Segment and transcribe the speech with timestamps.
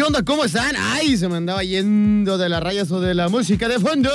[0.00, 0.22] ¿Qué onda?
[0.22, 0.74] ¿Cómo están?
[0.78, 4.08] Ay, se me andaba yendo de las rayas o de la música de fondo.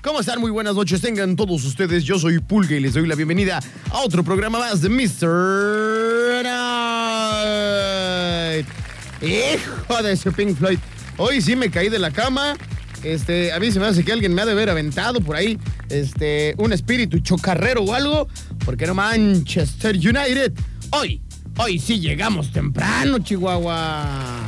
[0.00, 0.40] ¿Cómo están?
[0.40, 1.00] Muy buenas noches.
[1.00, 2.04] Tengan todos ustedes.
[2.04, 3.58] Yo soy Pulga y les doy la bienvenida
[3.90, 6.44] a otro programa más de Mr.
[7.34, 8.68] Night.
[9.20, 10.78] Hijo de su Pink Floyd.
[11.16, 12.54] Hoy sí me caí de la cama.
[13.02, 15.58] Este, a mí se me hace que alguien me ha de haber aventado por ahí
[15.88, 18.28] este, un espíritu chocarrero o algo,
[18.64, 20.52] porque no Manchester United.
[20.90, 21.20] Hoy,
[21.56, 24.41] hoy sí llegamos temprano, Chihuahua.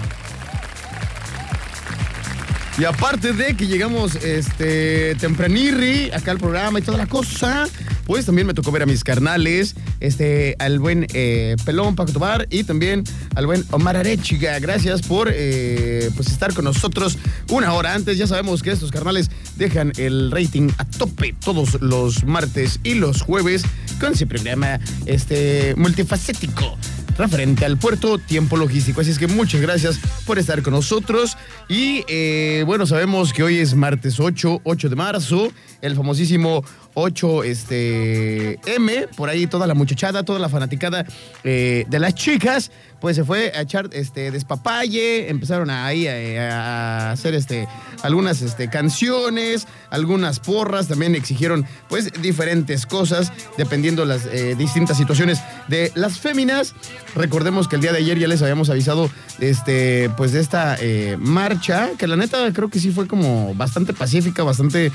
[2.77, 7.69] Y aparte de que llegamos este tempranirri acá al programa y toda la cosa,
[8.05, 12.49] pues también me tocó ver a mis carnales, este, al buen eh, Pelón Paco Tobar
[12.51, 13.05] y también
[13.37, 14.59] al buen Omar Arechiga.
[14.59, 17.17] Gracias por eh, pues estar con nosotros
[17.49, 18.19] una hora antes.
[18.19, 23.23] Ya sabemos que estos carnales dejan el rating a tope todos los martes y los
[23.23, 23.63] jueves
[24.01, 26.77] con ese programa este, multifacético
[27.17, 29.01] referente al puerto tiempo logístico.
[29.01, 31.37] Así es que muchas gracias por estar con nosotros.
[31.69, 37.45] Y eh, bueno, sabemos que hoy es martes 8, 8 de marzo, el famosísimo 8
[37.45, 41.05] este, M, por ahí toda la muchachada, toda la fanaticada
[41.43, 42.71] eh, de las chicas,
[43.01, 47.69] pues se fue a echar este, despapalle, empezaron ahí a, hacer este,
[48.03, 55.41] algunas este, canciones, algunas porras, también exigieron pues diferentes cosas dependiendo las eh, distintas situaciones
[55.69, 56.75] de las féminas.
[57.15, 61.17] Recordemos que el día de ayer ya les habíamos avisado este, pues de esta eh,
[61.19, 64.93] marcha, que la neta creo que sí fue como bastante pacífica, bastante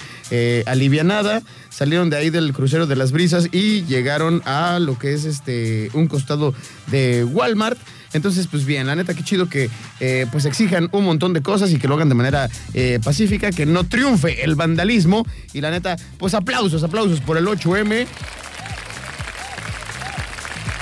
[0.66, 1.41] alivianada.
[1.89, 5.89] Salieron de ahí del crucero de las brisas y llegaron a lo que es este
[5.94, 6.53] un costado
[6.85, 7.79] de Walmart.
[8.13, 11.72] Entonces, pues bien, la neta, qué chido que eh, pues exijan un montón de cosas
[11.72, 15.25] y que lo hagan de manera eh, pacífica, que no triunfe el vandalismo.
[15.51, 18.05] Y la neta, pues aplausos, aplausos por el 8M.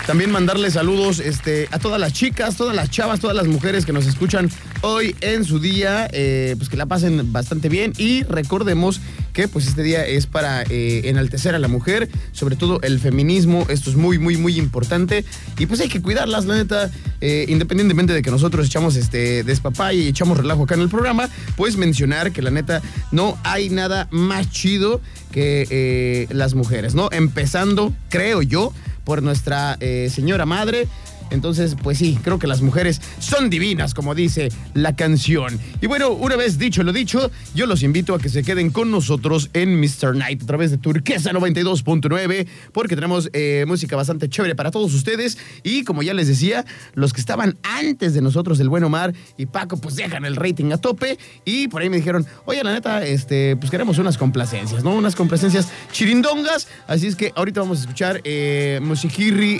[0.07, 3.93] También mandarle saludos este, a todas las chicas, todas las chavas, todas las mujeres que
[3.93, 4.49] nos escuchan
[4.81, 9.01] hoy en su día, eh, pues que la pasen bastante bien y recordemos
[9.33, 13.65] que pues este día es para eh, enaltecer a la mujer, sobre todo el feminismo,
[13.69, 15.25] esto es muy, muy, muy importante
[15.57, 19.93] y pues hay que cuidarlas, la neta, eh, independientemente de que nosotros echamos este despapá
[19.93, 24.07] y echamos relajo acá en el programa, pues mencionar que la neta no hay nada
[24.11, 25.01] más chido
[25.31, 27.09] que las mujeres, ¿no?
[27.11, 28.73] Empezando, creo yo,
[29.03, 29.77] por nuestra
[30.09, 30.87] señora madre.
[31.29, 35.59] Entonces, pues sí, creo que las mujeres son divinas, como dice la canción.
[35.81, 38.91] Y bueno, una vez dicho lo dicho, yo los invito a que se queden con
[38.91, 40.15] nosotros en Mr.
[40.15, 45.37] Night a través de Turquesa 92.9, porque tenemos eh, música bastante chévere para todos ustedes.
[45.63, 49.45] Y como ya les decía, los que estaban antes de nosotros, el buen Omar y
[49.47, 51.17] Paco, pues dejan el rating a tope.
[51.45, 54.95] Y por ahí me dijeron, oye, la neta, este, pues queremos unas complacencias, ¿no?
[54.95, 56.67] Unas complacencias chirindongas.
[56.87, 58.79] Así es que ahorita vamos a escuchar eh,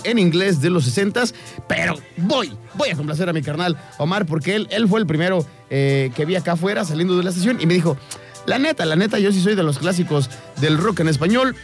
[0.04, 1.34] en inglés de los 60s.
[1.68, 5.46] Pero voy, voy a complacer a mi carnal Omar porque él, él fue el primero
[5.70, 7.98] eh, que vi acá afuera saliendo de la estación y me dijo,
[8.46, 10.30] la neta, la neta, yo sí soy de los clásicos
[10.62, 11.56] del rock en español.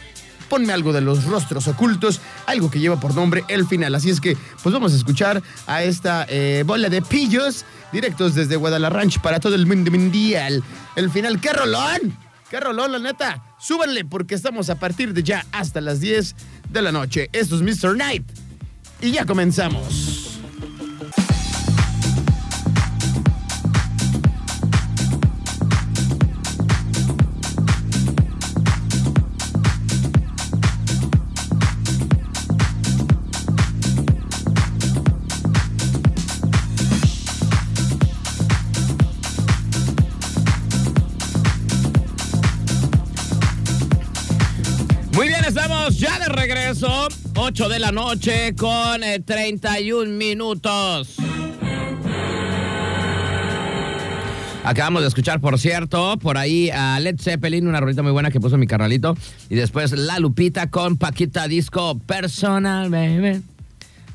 [0.50, 3.94] Ponme algo de los rostros ocultos, algo que lleva por nombre El Final.
[3.94, 8.56] Así es que, pues vamos a escuchar a esta eh, bola de pillos directos desde
[8.56, 10.62] Guadalajara para todo el mundo mundial.
[10.94, 12.14] El Final, ¡qué rolón!
[12.50, 13.42] ¡Qué rolón, la neta!
[13.58, 16.36] Súbanle porque estamos a partir de ya hasta las 10
[16.68, 17.30] de la noche.
[17.32, 17.96] Esto es Mr.
[17.96, 18.24] Night
[19.00, 20.13] y ya comenzamos.
[46.34, 47.08] Regreso.
[47.36, 51.16] 8 de la noche con eh, 31 minutos.
[54.66, 58.40] Acabamos de escuchar, por cierto, por ahí a Led Zeppelin, una rolita muy buena que
[58.40, 59.14] puso mi carnalito.
[59.50, 63.42] Y después La Lupita con Paquita Disco Personal, baby.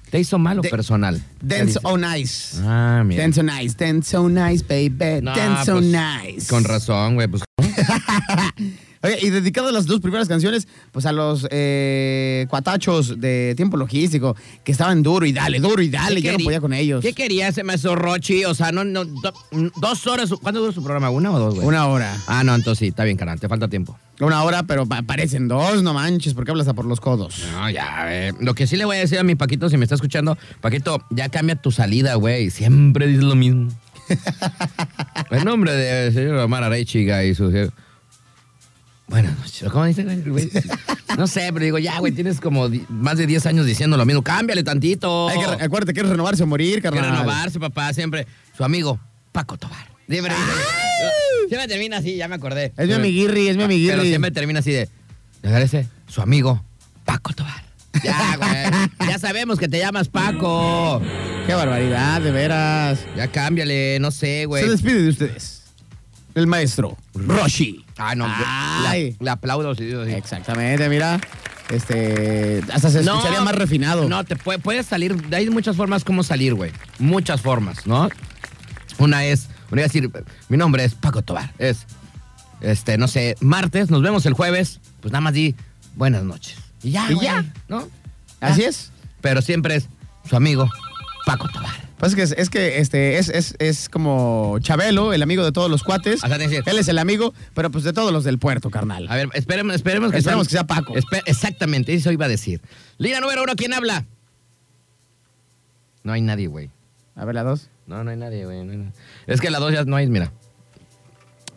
[0.10, 1.22] ¿Te hizo mal o De- personal?
[1.40, 1.80] ¿Qué Dance dice?
[1.84, 2.58] so nice.
[2.64, 3.22] Ah, mira.
[3.22, 5.22] Dance so nice, dance so nice, baby.
[5.22, 6.48] No, dance pues, nice.
[6.50, 7.28] Con razón, güey.
[7.28, 7.44] Pues,
[9.02, 13.78] Oye, y dedicado a las dos primeras canciones, pues a los eh, cuatachos de tiempo
[13.78, 14.36] logístico,
[14.66, 17.02] que estaban duro y dale, duro y dale, ¿Qué ya no podía con ellos.
[17.02, 18.44] ¿Qué quería ese maestro Rochi?
[18.44, 19.34] O sea, no, no, do-
[19.80, 20.30] dos horas.
[20.42, 21.10] ¿Cuánto dura su programa?
[21.12, 21.66] ¿Una o dos, güey?
[21.66, 22.18] Una hora.
[22.28, 23.98] Ah, no, entonces sí, está bien, carnal, te falta tiempo.
[24.20, 27.42] Una hora, pero pa- parecen dos, no manches, porque hablas a por los codos.
[27.54, 28.34] No, ya, eh.
[28.42, 31.02] Lo que sí le voy a decir a mi Paquito, si me está escuchando, Paquito,
[31.10, 32.50] ya cambia tu salida, güey.
[32.50, 33.70] Siempre dices lo mismo.
[35.32, 37.52] El nombre del señor Omar Arechiga y su...
[39.08, 39.70] Buenas noches.
[39.72, 40.50] ¿Cómo dice, güey?
[41.18, 44.22] No sé, pero digo, ya, güey, tienes como más de 10 años diciendo lo mismo.
[44.22, 45.30] Cámbiale tantito.
[45.30, 47.06] Hay que, acuérdate que es renovarse o morir, carnal.
[47.06, 48.28] renovarse, papá, siempre.
[48.56, 49.00] Su amigo,
[49.32, 49.88] Paco Tobar.
[50.08, 50.34] Siempre,
[51.48, 52.72] siempre termina así, ya me acordé.
[52.78, 53.98] Es mi amiguirri, es mi amiguirri.
[53.98, 54.90] Pero siempre termina así de,
[55.42, 55.88] ¿le parece?
[56.08, 56.64] Su amigo,
[57.06, 57.64] Paco Tobar.
[58.04, 59.10] Ya, güey.
[59.10, 61.02] ya sabemos que te llamas Paco.
[61.50, 63.00] Qué barbaridad, de veras.
[63.18, 64.64] Ya cámbiale, no sé, güey.
[64.64, 65.64] Se despide de ustedes.
[66.36, 67.84] El maestro, Roshi.
[67.98, 69.14] Ah, no, Ay.
[69.20, 69.74] le, le aplaudo.
[69.74, 70.12] sí, sí.
[70.12, 71.20] Exactamente, mira.
[71.72, 74.08] Este, hasta se No, escucharía más refinado.
[74.08, 75.18] No, te puede, puedes salir.
[75.32, 76.72] Hay muchas formas como salir, güey.
[77.00, 78.10] Muchas formas, ¿no?
[79.00, 80.08] Una es, voy a decir,
[80.50, 81.52] mi nombre es Paco Tobar.
[81.58, 81.88] Es,
[82.62, 84.82] este, no sé, martes, nos vemos el jueves.
[85.02, 85.56] Pues nada más di
[85.96, 86.60] buenas noches.
[86.84, 87.44] Y ya, Y güey, ya.
[87.68, 87.88] ¿no?
[88.40, 88.68] Así Ya.
[88.70, 88.92] es.
[89.22, 89.88] Pero siempre es
[90.30, 90.70] su amigo
[91.30, 91.70] Paco Tobar.
[92.00, 95.70] Pues es que, es que este, es, es, es como Chabelo, el amigo de todos
[95.70, 96.24] los cuates.
[96.24, 99.06] Ajá, Él es el amigo, pero pues de todos los del puerto, carnal.
[99.10, 100.96] A ver, esperemos, esperemos que Esperemos que sea Paco.
[101.28, 102.62] Exactamente, eso iba a decir.
[102.98, 104.06] Línea número uno, ¿quién habla?
[106.04, 106.72] No hay nadie, güey.
[107.16, 107.70] A ver, la dos.
[107.86, 108.64] No, no hay nadie, güey.
[108.64, 108.92] no.
[109.28, 110.32] Es que la dos ya no hay, mira.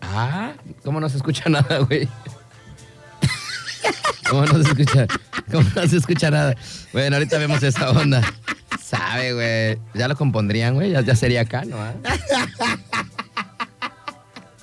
[0.02, 0.52] Ah,
[0.84, 2.06] ¿cómo no se escucha nada, güey?
[4.28, 5.06] ¿Cómo no se escucha?
[5.50, 6.54] ¿Cómo no se escucha nada?
[6.92, 8.22] Bueno, ahorita vemos esa onda.
[8.82, 9.78] Sabe, güey.
[9.94, 10.90] Ya lo compondrían, güey.
[10.90, 11.76] Ya, ya sería acá, ¿no?
[11.80, 11.92] ah?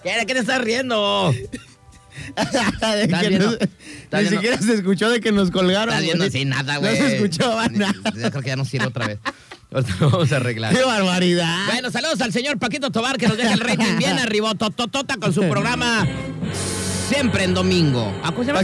[0.04, 1.34] ¿Qué, ¿De qué te estás riendo?
[2.36, 3.58] Estás viendo- no-
[4.04, 5.90] estás ni siquiera se escuchó de que nos colgaron.
[5.90, 6.96] Estás viendo así nada, No güey.
[6.98, 7.94] se escuchó nada.
[8.16, 9.20] Yo creo que ya no sirve otra vez.
[9.72, 10.74] Ahorita lo vamos a arreglar.
[10.76, 11.66] ¡Qué barbaridad!
[11.68, 15.32] Bueno, saludos al señor Paquito Tobar que nos deja el rating bien arriba, tototota con
[15.34, 16.08] su programa
[17.10, 18.12] Siempre en Domingo.
[18.24, 18.64] ¿A cómo se llama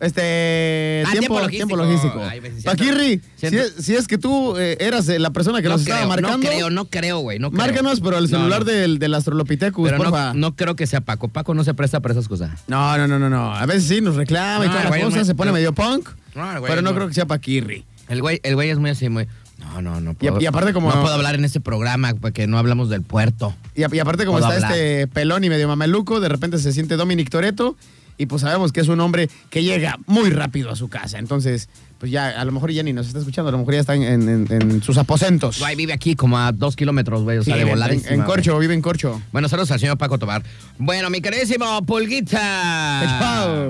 [0.00, 2.16] Este, Ah, tiempo, tiempo tiempo logístico.
[2.16, 2.54] logístico.
[2.54, 5.74] Decía, Paquirri, si es, si es que tú eh, eras eh, la persona que No
[5.76, 7.58] nos creo, estaba marcando, no creo, no creo, güey, no creo.
[7.64, 8.64] márcanos, pero el celular no.
[8.72, 10.34] del, del Astrolopithecus, porfa.
[10.34, 11.28] no, no creo que sea Paco.
[11.28, 12.50] Paco no se presta para esas cosas.
[12.66, 13.54] No, no, no, no, no.
[13.54, 16.82] A veces sí nos reclama y todas las cosas, se pone medio punk, güey, pero
[16.82, 17.84] no, creo que sea Paquirri.
[18.08, 19.26] El güey, el güey es muy así, muy...
[19.58, 20.40] No, no, no puedo.
[20.40, 23.54] y aparte como- No puedo hablar en ese programa porque no hablamos del puerto.
[23.74, 24.72] Y, aparte como Puedo está hablar.
[24.78, 27.76] este pelón y medio mameluco, de repente se siente Dominic Toreto
[28.18, 31.18] y pues sabemos que es un hombre que llega muy rápido a su casa.
[31.18, 31.68] Entonces,
[31.98, 33.94] pues ya a lo mejor ya ni nos está escuchando, a lo mejor ya está
[33.94, 35.58] en, en- en sus aposentos.
[35.58, 37.38] Güey, vive aquí como a dos kilómetros, güey.
[37.38, 37.92] O Sí, sea, de volar.
[37.92, 39.20] en, en Corcho, vive en Corcho.
[39.32, 40.42] Bueno, saludos al señor Paco Tobar.
[40.78, 43.60] Bueno, mi queridísimo Pulguita.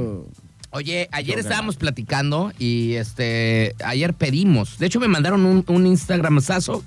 [0.71, 4.79] Oye, ayer estábamos platicando y este ayer pedimos.
[4.79, 6.83] De hecho, me mandaron un, un Instagramazazo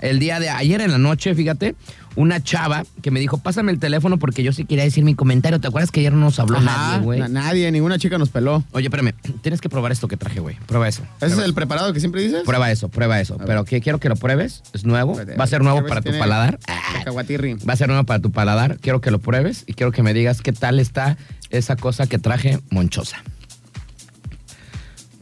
[0.00, 1.74] el día de ayer en la noche, fíjate,
[2.16, 5.60] una chava que me dijo, pásame el teléfono porque yo sí quería decir mi comentario.
[5.60, 7.20] ¿Te acuerdas que ayer no nos habló Ajá, nadie, güey?
[7.20, 8.64] na- nadie, ninguna chica nos peló.
[8.72, 9.12] Oye, espérame,
[9.42, 10.56] tienes que probar esto que traje, güey.
[10.66, 11.02] Prueba eso.
[11.20, 12.42] ¿Ese es el preparado que siempre dices?
[12.44, 13.38] Prueba eso, prueba eso.
[13.46, 14.62] Pero que quiero que lo pruebes.
[14.72, 15.16] Es nuevo.
[15.38, 16.58] Va a ser nuevo para si tu paladar.
[16.68, 18.78] Va a ser nuevo para tu paladar.
[18.80, 21.16] Quiero que lo pruebes y quiero que me digas qué tal está
[21.50, 23.22] esa cosa que traje monchosa.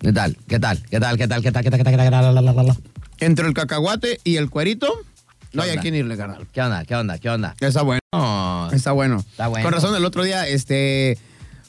[0.01, 0.37] ¿Qué tal?
[0.49, 0.83] ¿Qué tal?
[0.91, 1.19] ¿Qué tal?
[1.19, 1.43] ¿Qué tal?
[1.43, 1.63] ¿Qué tal?
[1.65, 1.79] ¿Qué tal?
[1.79, 1.95] ¿Qué tal?
[2.05, 2.11] ¿Qué tal?
[2.23, 2.77] La, la, la, la, la.
[3.19, 4.93] Entre el cacahuate y el cuerito,
[5.53, 6.47] no hay a quién irle, carnal.
[6.53, 6.85] ¿Qué onda?
[6.85, 7.19] ¿Qué onda?
[7.19, 7.55] ¿Qué onda?
[7.61, 8.01] Está bueno.
[8.13, 8.71] No.
[8.73, 9.19] Está bueno.
[9.19, 9.65] Está bueno.
[9.65, 11.19] Con razón, el otro día, este,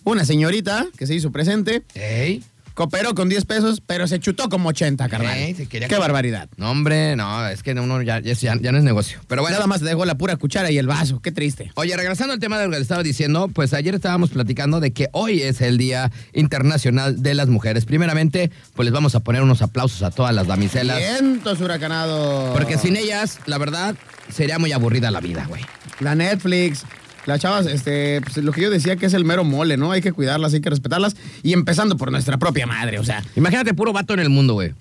[0.03, 2.43] una señorita que se hizo presente, ¿Ey?
[2.73, 5.37] Cooperó con 10 pesos, pero se chutó como 80, carnal.
[5.37, 6.49] Ey, se quería Qué barbaridad.
[6.57, 7.47] No, hombre, no.
[7.47, 9.19] Es que uno ya, ya, ya no es negocio.
[9.27, 9.55] Pero bueno.
[9.55, 11.21] Nada más dejó la pura cuchara y el vaso.
[11.21, 11.71] Qué triste.
[11.75, 14.91] Oye, regresando al tema de lo que le estaba diciendo, pues ayer estábamos platicando de
[14.91, 17.85] que hoy es el Día Internacional de las Mujeres.
[17.85, 20.97] Primeramente, pues les vamos a poner unos aplausos a todas las damiselas.
[20.97, 22.51] Vientos huracanados.
[22.57, 23.95] Porque sin ellas, la verdad,
[24.31, 25.63] sería muy aburrida la vida, güey.
[25.99, 26.85] La Netflix.
[27.29, 29.91] Las chavas, este, pues lo que yo decía que es el mero mole, ¿no?
[29.91, 31.15] Hay que cuidarlas, hay que respetarlas.
[31.43, 33.23] Y empezando por nuestra propia madre, o sea.
[33.35, 34.71] Imagínate puro vato en el mundo, güey.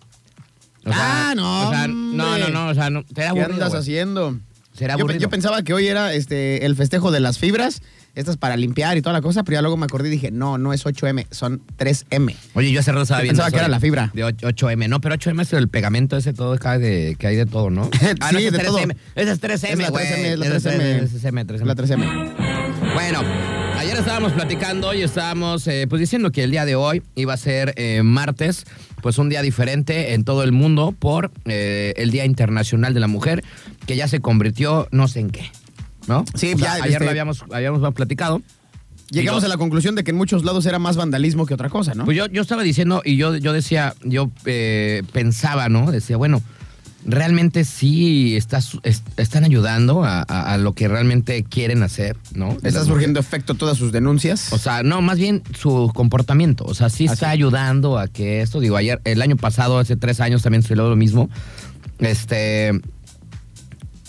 [0.86, 1.68] O sea, ah, no.
[1.68, 4.38] o sea, no, no, no, o sea, no, sería ¿Qué aburrido, andas haciendo?
[4.78, 7.82] Será yo, yo pensaba que hoy era este el festejo de las fibras,
[8.14, 10.56] estas para limpiar y toda la cosa, pero ya luego me acordé y dije, no,
[10.56, 12.34] no es 8M, son 3M.
[12.54, 14.10] Oye, yo hace rato estaba pensaba que era la fibra.
[14.14, 14.88] De 8M.
[14.88, 17.70] No, pero 8M es el pegamento ese todo que hay de, que hay de todo,
[17.70, 17.90] ¿no?
[18.20, 18.78] Ah, no, Sí, ese es de todo.
[18.78, 18.96] 3M.
[19.16, 20.06] Ese es 3M, Es la güey.
[20.06, 21.02] 3M, es la Ese 3M.
[21.02, 21.64] ese es 3M, 3M.
[21.64, 22.94] La 3M.
[22.94, 23.22] Bueno,
[23.88, 27.38] ayer estábamos platicando y estábamos eh, pues diciendo que el día de hoy iba a
[27.38, 28.66] ser eh, martes,
[29.00, 33.06] pues un día diferente en todo el mundo por eh, el Día Internacional de la
[33.06, 33.42] Mujer,
[33.86, 35.50] que ya se convirtió no sé en qué,
[36.06, 36.26] ¿no?
[36.34, 38.42] Sí, O sea, ya, ayer este- lo habíamos, habíamos platicado.
[39.10, 41.94] Llegamos a la conclusión de que en muchos lados era más vandalismo que otra cosa,
[41.94, 42.04] ¿no?
[42.04, 45.90] Pues yo, yo estaba diciendo y yo, yo decía, yo eh, pensaba, ¿no?
[45.90, 46.42] Decía, bueno,
[47.10, 48.54] realmente sí est-
[49.16, 52.54] están ayudando a, a- a lo que realmente quieren hacer, ¿no?
[52.60, 54.52] De Está surgiendo efecto todas sus denuncias.
[54.52, 56.64] O sea, no, más bien su comportamiento.
[56.64, 59.96] O sea, sí Ah, está ayudando a que esto, digo, ayer, el año pasado, hace
[59.96, 61.30] tres años también se lo mismo.
[61.98, 62.78] Este.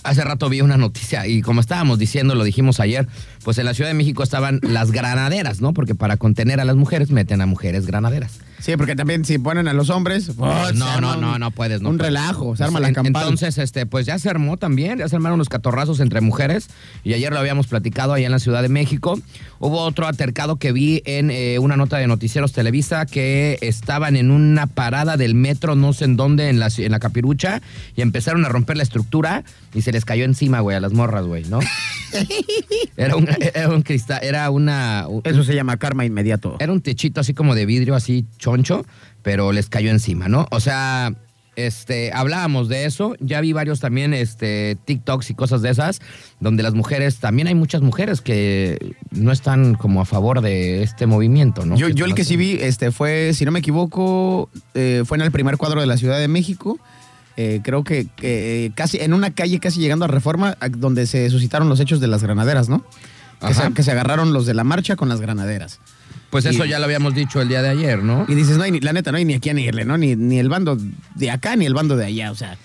[0.03, 3.07] Hace rato vi una noticia y como estábamos diciendo, lo dijimos ayer,
[3.43, 5.73] pues en la Ciudad de México estaban las granaderas, ¿no?
[5.73, 8.39] Porque para contener a las mujeres meten a mujeres granaderas.
[8.59, 10.31] Sí, porque también si ponen a los hombres.
[10.37, 11.81] oh, no, arma no, no, no puedes.
[11.81, 12.13] No un puedes.
[12.13, 13.23] relajo, se arma la En- campal.
[13.23, 16.69] Entonces, este, pues ya se armó también, ya se armaron los catorrazos entre mujeres
[17.03, 19.19] y ayer lo habíamos platicado allá en la Ciudad de México.
[19.59, 24.31] Hubo otro altercado que vi en eh, una nota de Noticieros Televisa que estaban en
[24.31, 27.61] una parada del metro, no sé en dónde, en la, en la capirucha
[27.95, 31.25] y empezaron a romper la estructura y se les cayó encima, güey, a las morras,
[31.25, 31.59] güey, ¿no?
[32.97, 35.05] era, un, era un cristal, era una...
[35.23, 36.55] Eso se llama karma inmediato.
[36.59, 38.25] Era un techito así como de vidrio, así
[39.21, 40.47] pero les cayó encima, ¿no?
[40.51, 41.13] O sea,
[41.65, 43.15] este, hablábamos de eso.
[43.19, 45.99] Ya vi varios también este, TikToks y cosas de esas,
[46.39, 51.05] donde las mujeres, también hay muchas mujeres que no están como a favor de este
[51.05, 51.75] movimiento, ¿no?
[51.75, 55.23] Yo, yo el que sí vi este, fue, si no me equivoco, eh, fue en
[55.23, 56.79] el primer cuadro de la Ciudad de México.
[57.35, 61.69] Eh, creo que eh, casi en una calle, casi llegando a Reforma, donde se suscitaron
[61.69, 62.85] los hechos de las granaderas, ¿no?
[63.39, 63.67] Que Ajá.
[63.67, 65.79] se, que se agarraron los de la marcha con las granaderas.
[66.29, 68.25] Pues eso y- ya lo habíamos dicho el día de ayer, ¿no?
[68.27, 69.97] Y dices, no hay ni, la neta, no hay ni aquí a ni irle, ¿no?
[69.97, 70.77] Ni, ni el bando
[71.15, 72.57] de acá ni el bando de allá, o sea.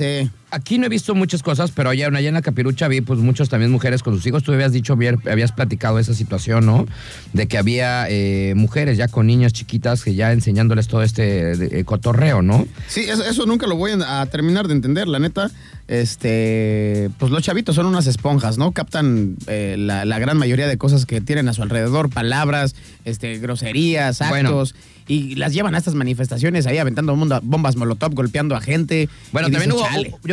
[0.00, 3.18] Eh, Aquí no he visto muchas cosas, pero allá, allá en la capirucha vi pues
[3.20, 4.42] muchos también mujeres con sus hijos.
[4.42, 6.86] Tú habías dicho, habías platicado esa situación, ¿no?
[7.34, 11.80] De que había eh, mujeres ya con niñas chiquitas que ya enseñándoles todo este de-
[11.80, 12.66] eh, cotorreo, ¿no?
[12.88, 15.50] Sí, eso, eso nunca lo voy a, terminar de entender, la neta.
[15.86, 18.72] Este, pues los chavitos son unas esponjas, ¿no?
[18.72, 22.74] Captan eh, la, la gran mayoría de cosas que tienen a su alrededor, palabras,
[23.04, 24.48] este, groserías, Bueno.
[24.50, 24.74] actos,
[25.06, 29.08] y las llevan a estas manifestaciones ahí aventando mundo- bombas molotov, golpeando a gente.
[29.32, 29.86] Bueno, también hubo.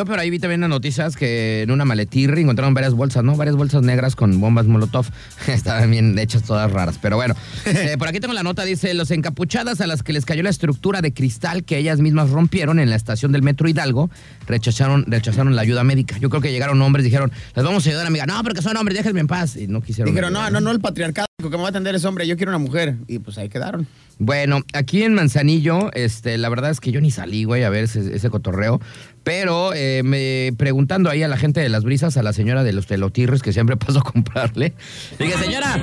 [0.05, 3.35] Yo por ahí vi también las noticias que en una maletirri encontraron varias bolsas, ¿no?
[3.35, 5.07] Varias bolsas negras con bombas Molotov.
[5.47, 7.35] Estaban bien hechas todas raras, pero bueno.
[7.75, 10.49] Eh, por aquí tengo la nota, dice, los encapuchadas a las que les cayó la
[10.49, 14.09] estructura de cristal que ellas mismas rompieron en la estación del Metro Hidalgo,
[14.47, 16.17] rechazaron, rechazaron la ayuda médica.
[16.17, 18.25] Yo creo que llegaron hombres, dijeron, les vamos a ayudar, amiga.
[18.25, 19.55] No, porque son hombres, déjenme en paz.
[19.57, 20.13] Y no quisieron.
[20.13, 22.51] Dijeron, no, no, no, el patriarcado que me va a atender es hombre, yo quiero
[22.51, 22.95] una mujer.
[23.07, 23.87] Y pues ahí quedaron.
[24.17, 27.83] Bueno, aquí en Manzanillo, este, la verdad es que yo ni salí, güey, a ver
[27.83, 28.79] ese, ese cotorreo.
[29.25, 32.71] Pero eh, me preguntando ahí a la gente de las brisas, a la señora de
[32.73, 34.75] los telotirres que siempre paso a comprarle.
[35.19, 35.77] Dije, señora,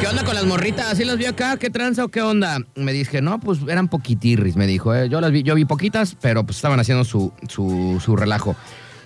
[0.00, 0.98] ¿qué onda con las morritas?
[0.98, 1.56] ¿Sí las vi acá?
[1.58, 2.58] ¿Qué tranza o qué onda?
[2.74, 4.92] Me dije, no, pues eran poquitirris, me dijo.
[4.94, 5.08] eh.
[5.08, 8.56] Yo las vi, yo vi poquitas, pero pues estaban haciendo su, su, su relajo.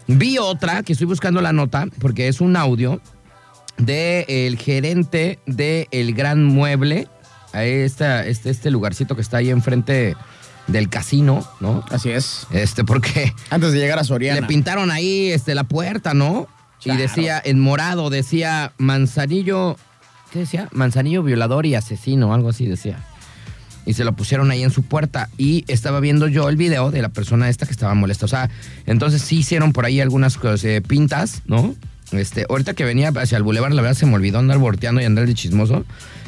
[0.07, 2.99] Vi otra que estoy buscando la nota, porque es un audio
[3.77, 7.09] de el gerente de El Gran Mueble,
[7.53, 10.17] ahí está, este, este lugarcito que está ahí enfrente
[10.73, 11.85] del casino, ¿no?
[11.91, 12.47] Así es.
[12.51, 14.41] Este, porque Antes de llegar a Soriana.
[14.41, 16.49] le pintaron ahí este, la puerta, ¿no?
[16.83, 16.99] Claro.
[16.99, 19.77] Y decía, en morado, decía Manzanillo,
[20.33, 20.69] ¿qué decía?
[20.73, 22.99] Manzanillo violador y asesino, algo así decía.
[23.85, 25.29] Y se lo pusieron ahí en su puerta.
[25.39, 28.27] Y estaba viendo yo el video de la persona esta que estaba molesta.
[28.27, 28.51] O sea,
[28.87, 31.75] entonces sí hicieron por ahí algunas cosas, eh, pintas, ¿no?
[32.13, 35.05] Este, ahorita que venía hacia el bulevar, la verdad se me olvidó andar volteando y
[35.05, 35.85] andar de chismoso.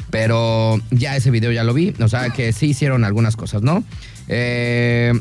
[0.09, 1.93] Pero ya ese video ya lo vi.
[1.99, 3.83] O sea, que sí hicieron algunas cosas, ¿no?
[4.27, 5.13] Eh,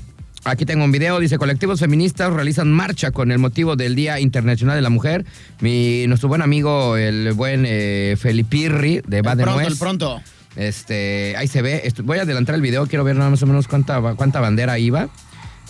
[0.47, 4.77] Aquí tengo un video, dice, colectivos feministas realizan marcha con el motivo del Día Internacional
[4.77, 5.25] de la Mujer.
[5.61, 10.21] Mi, nuestro buen amigo, el buen eh, Felipirri de de pronto, el pronto.
[10.55, 11.91] Este, ahí se ve.
[12.03, 15.05] Voy a adelantar el video, quiero ver nada más o menos cuánta, cuánta bandera iba.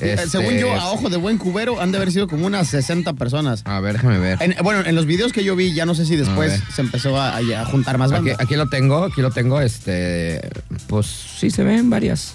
[0.01, 2.67] Eh, Este, Según yo, a ojo de buen cubero, han de haber sido como unas
[2.67, 3.63] 60 personas.
[3.67, 4.39] A ver, déjame ver.
[4.43, 7.17] En- bueno, en los videos que yo vi, ya no sé si después se empezó
[7.21, 8.43] a, a juntar más Aquí, banda.
[8.43, 9.61] aquí lo tengo, aquí lo tengo.
[9.61, 10.41] Este,
[10.89, 12.35] pues sí se ven varias.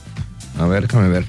[0.59, 1.25] A ver, déjame ver.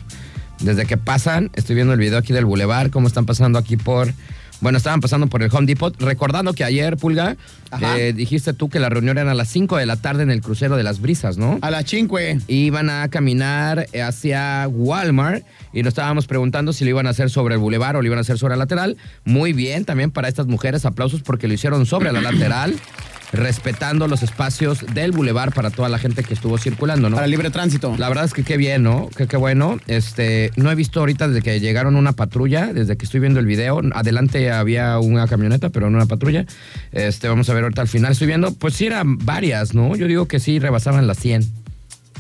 [0.61, 4.13] Desde que pasan, estoy viendo el video aquí del Boulevard, cómo están pasando aquí por.
[4.61, 5.99] Bueno, estaban pasando por el Home Depot.
[6.03, 7.37] Recordando que ayer, Pulga,
[7.81, 10.43] eh, dijiste tú que la reunión era a las 5 de la tarde en el
[10.43, 11.59] crucero de las brisas, ¿no?
[11.63, 12.39] A la chincue.
[12.47, 17.55] Iban a caminar hacia Walmart y nos estábamos preguntando si lo iban a hacer sobre
[17.55, 18.99] el bulevar o lo iban a hacer sobre la lateral.
[19.25, 22.75] Muy bien, también para estas mujeres, aplausos porque lo hicieron sobre la lateral,
[23.33, 27.17] respetando los espacios del bulevar para toda la gente que estuvo circulando, ¿no?
[27.17, 27.95] Para libre tránsito.
[27.99, 29.09] La verdad es que qué bien, ¿no?
[29.17, 29.79] Que qué bueno.
[29.87, 33.47] Este, no he visto ahorita desde que llegaron una patrulla, desde que estoy viendo el
[33.47, 33.81] video.
[33.95, 36.47] Adelante había una camioneta, pero no una patrulla.
[36.93, 38.13] Este, vamos a ver ahorita al final.
[38.13, 39.95] Estoy viendo, pues sí eran varias, ¿no?
[39.97, 41.61] Yo digo que sí rebasaban las 100.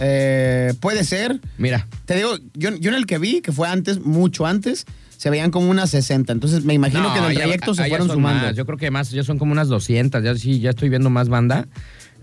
[0.00, 1.40] Eh, puede ser.
[1.58, 4.86] Mira, Te digo, yo, yo en el que vi, que fue antes, mucho antes,
[5.20, 6.32] se veían como unas 60.
[6.32, 8.46] Entonces me imagino No, que en el trayecto se fueron sumando.
[8.46, 8.56] más.
[8.56, 10.24] Yo creo que más, ya son como unas 200.
[10.24, 11.68] Ya sí, ya estoy viendo más banda.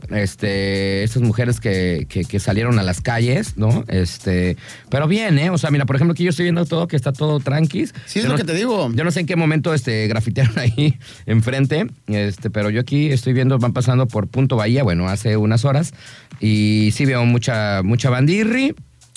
[0.10, 3.84] Este, estas mujeres que, que- que salieron a las calles, ¿no?
[3.88, 4.58] Este,
[4.90, 5.50] pero bien, ¿eh?
[5.50, 7.94] O sea, mira, por ejemplo, aquí yo estoy viendo todo que está todo tranquis.
[8.06, 8.92] Sí, es Yo lo no- que te digo.
[8.94, 13.34] Yo no sé en qué momento este, grafitearon ahí enfrente, este, pero yo aquí estoy
[13.34, 15.94] viendo, van pasando por Punto Bahía, bueno, hace unas horas,
[16.40, 18.74] y sí veo mucha, mucha bandirri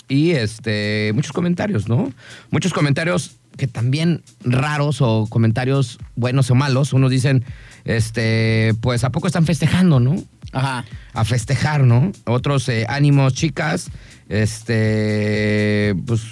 [0.09, 2.13] y este, muchos comentarios, ¿no?
[2.51, 6.95] Muchos comentarios que también raros o comentarios buenos o malos.
[6.95, 7.45] Unos dicen,
[7.85, 10.17] este, pues, ¿a poco están festejando, no?
[10.53, 10.85] Ajá.
[11.13, 12.11] a festejar, ¿no?
[12.25, 13.91] Otros eh, ánimos, chicas,
[14.31, 16.23] este, pues...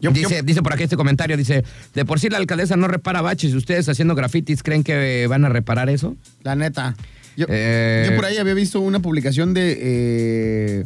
[0.00, 2.86] Yo- dice, yo- dice por aquí este comentario, dice, de por sí la alcaldesa no
[2.86, 6.16] repara baches, ¿ustedes haciendo grafitis creen que van a reparar eso?
[6.42, 6.94] La neta.
[7.36, 10.84] Yo, Eh, yo por ahí había visto una publicación de, eh,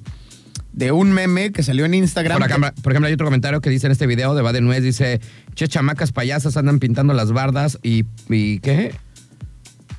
[0.76, 2.38] de un meme que salió en Instagram.
[2.38, 4.60] Por, acá- por ejemplo, hay otro comentario que dice en este video de Va de
[4.60, 5.20] Nuez, dice,
[5.54, 8.94] che, chamacas payasas andan pintando las bardas y, y ¿qué?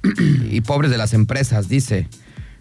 [0.52, 2.08] y pobres de las empresas, dice.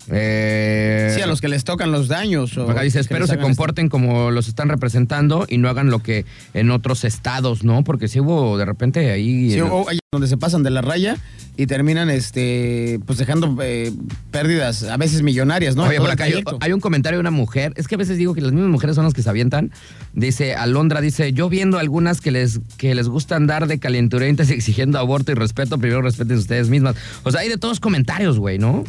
[0.09, 2.57] Eh, Sí, a los que les tocan los daños.
[2.57, 5.99] O Acá dice, espero se hagan comporten como los están representando y no hagan lo
[6.01, 7.83] que en otros estados, ¿no?
[7.85, 9.47] Porque si hubo de repente ahí...
[9.49, 11.17] este- Sí, en- o hay donde se pasan de la raya
[11.59, 13.93] y terminan este pues dejando eh,
[14.31, 15.85] pérdidas a veces millonarias, ¿no?
[15.85, 16.25] Oye, por acá
[16.61, 17.73] hay, un comentario de una mujer.
[17.77, 19.71] Es que a veces digo que las mismas mujeres son las que se avientan.
[20.13, 24.99] Dice, Alondra dice, yo viendo algunas que les, que les gusta andar de calenturientas exigiendo
[24.99, 26.95] aborto y respeto, primero respeten ustedes mismas.
[27.23, 28.85] O sea, hay de todos comentarios, güey, ¿no?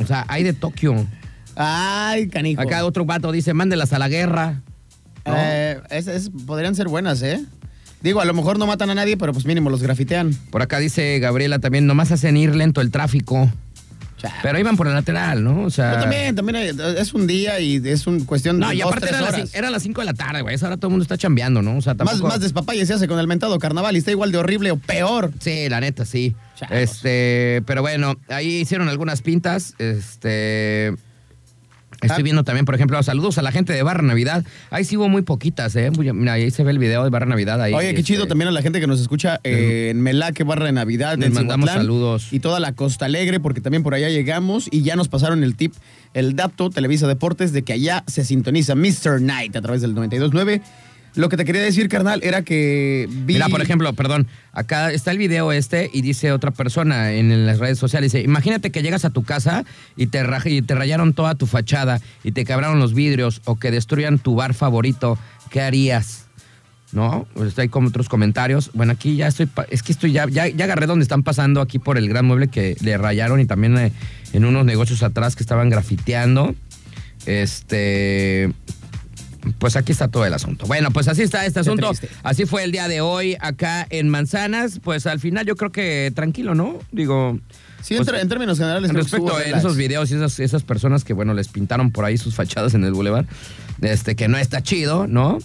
[0.00, 1.06] o sea, hay de Tokio.
[1.56, 2.60] Ay, canijo.
[2.60, 4.62] Acá otro vato dice, mándelas a la guerra.
[5.26, 5.34] ¿no?
[5.36, 7.40] Eh, es- es- podrían ser buenas, ¿eh?
[8.02, 10.32] Digo, a lo mejor no matan a nadie, pero pues mínimo los grafitean.
[10.50, 13.50] Por acá dice Gabriela también, nomás hacen ir lento el tráfico.
[14.18, 14.34] Chale.
[14.42, 15.62] Pero iban por el lateral, ¿no?
[15.62, 15.90] O sea...
[15.90, 18.86] Pero también, también hay- es un día y es una cuestión de No, y dos,
[18.88, 19.52] aparte tres era las, horas.
[19.52, 20.54] cin- era las 5 de la tarde, güey.
[20.54, 21.76] A Esa hora todo el mundo está chambeando, ¿no?
[21.76, 22.26] O sea, Más, tampoco...
[22.28, 25.30] más despapalle se hace con el mentado carnaval y está igual de horrible o peor.
[25.38, 26.34] Sí, la neta, sí.
[26.70, 29.74] Este, pero bueno, ahí hicieron algunas pintas.
[29.78, 30.94] Este.
[32.02, 34.44] Estoy viendo también, por ejemplo, saludos a la gente de Barra Navidad.
[34.70, 35.90] Ahí sí hubo muy poquitas, ¿eh?
[35.90, 37.60] Mira, ahí se ve el video de Barra Navidad.
[37.60, 40.44] Ahí, Oye, qué este, chido también a la gente que nos escucha eh, en Melaque,
[40.44, 42.32] Barra de Navidad, Les mandamos Cihuatlán saludos.
[42.32, 45.56] Y toda la Costa Alegre, porque también por allá llegamos y ya nos pasaron el
[45.56, 45.74] tip,
[46.14, 49.20] el dato, Televisa Deportes, de que allá se sintoniza Mr.
[49.20, 50.62] Night a través del 92.9.
[51.14, 53.08] Lo que te quería decir, carnal, era que.
[53.26, 57.58] Mira, por ejemplo, perdón, acá está el video este y dice otra persona en las
[57.58, 59.64] redes sociales, dice, imagínate que llegas a tu casa
[59.96, 63.70] y te, y te rayaron toda tu fachada y te quebraron los vidrios o que
[63.70, 65.18] destruyan tu bar favorito,
[65.50, 66.26] ¿qué harías?
[66.92, 67.26] ¿No?
[67.34, 68.70] Pues hay como otros comentarios.
[68.72, 71.78] Bueno, aquí ya estoy, es que estoy ya, ya, ya agarré donde están pasando aquí
[71.78, 73.92] por el gran mueble que le rayaron y también eh,
[74.32, 76.54] en unos negocios atrás que estaban grafiteando.
[77.26, 78.50] Este,
[79.58, 80.66] pues aquí está todo el asunto.
[80.66, 81.90] Bueno, pues así está este asunto.
[82.22, 84.80] Así fue el día de hoy acá en Manzanas.
[84.82, 86.78] Pues al final yo creo que tranquilo, ¿no?
[86.92, 87.38] Digo.
[87.82, 88.90] Sí, en, pues, en términos generales.
[88.90, 92.18] en respecto a esos videos y esas, esas personas que, bueno, les pintaron por ahí
[92.18, 93.24] sus fachadas en el bulevar,
[93.80, 95.38] este, que no está chido, ¿no?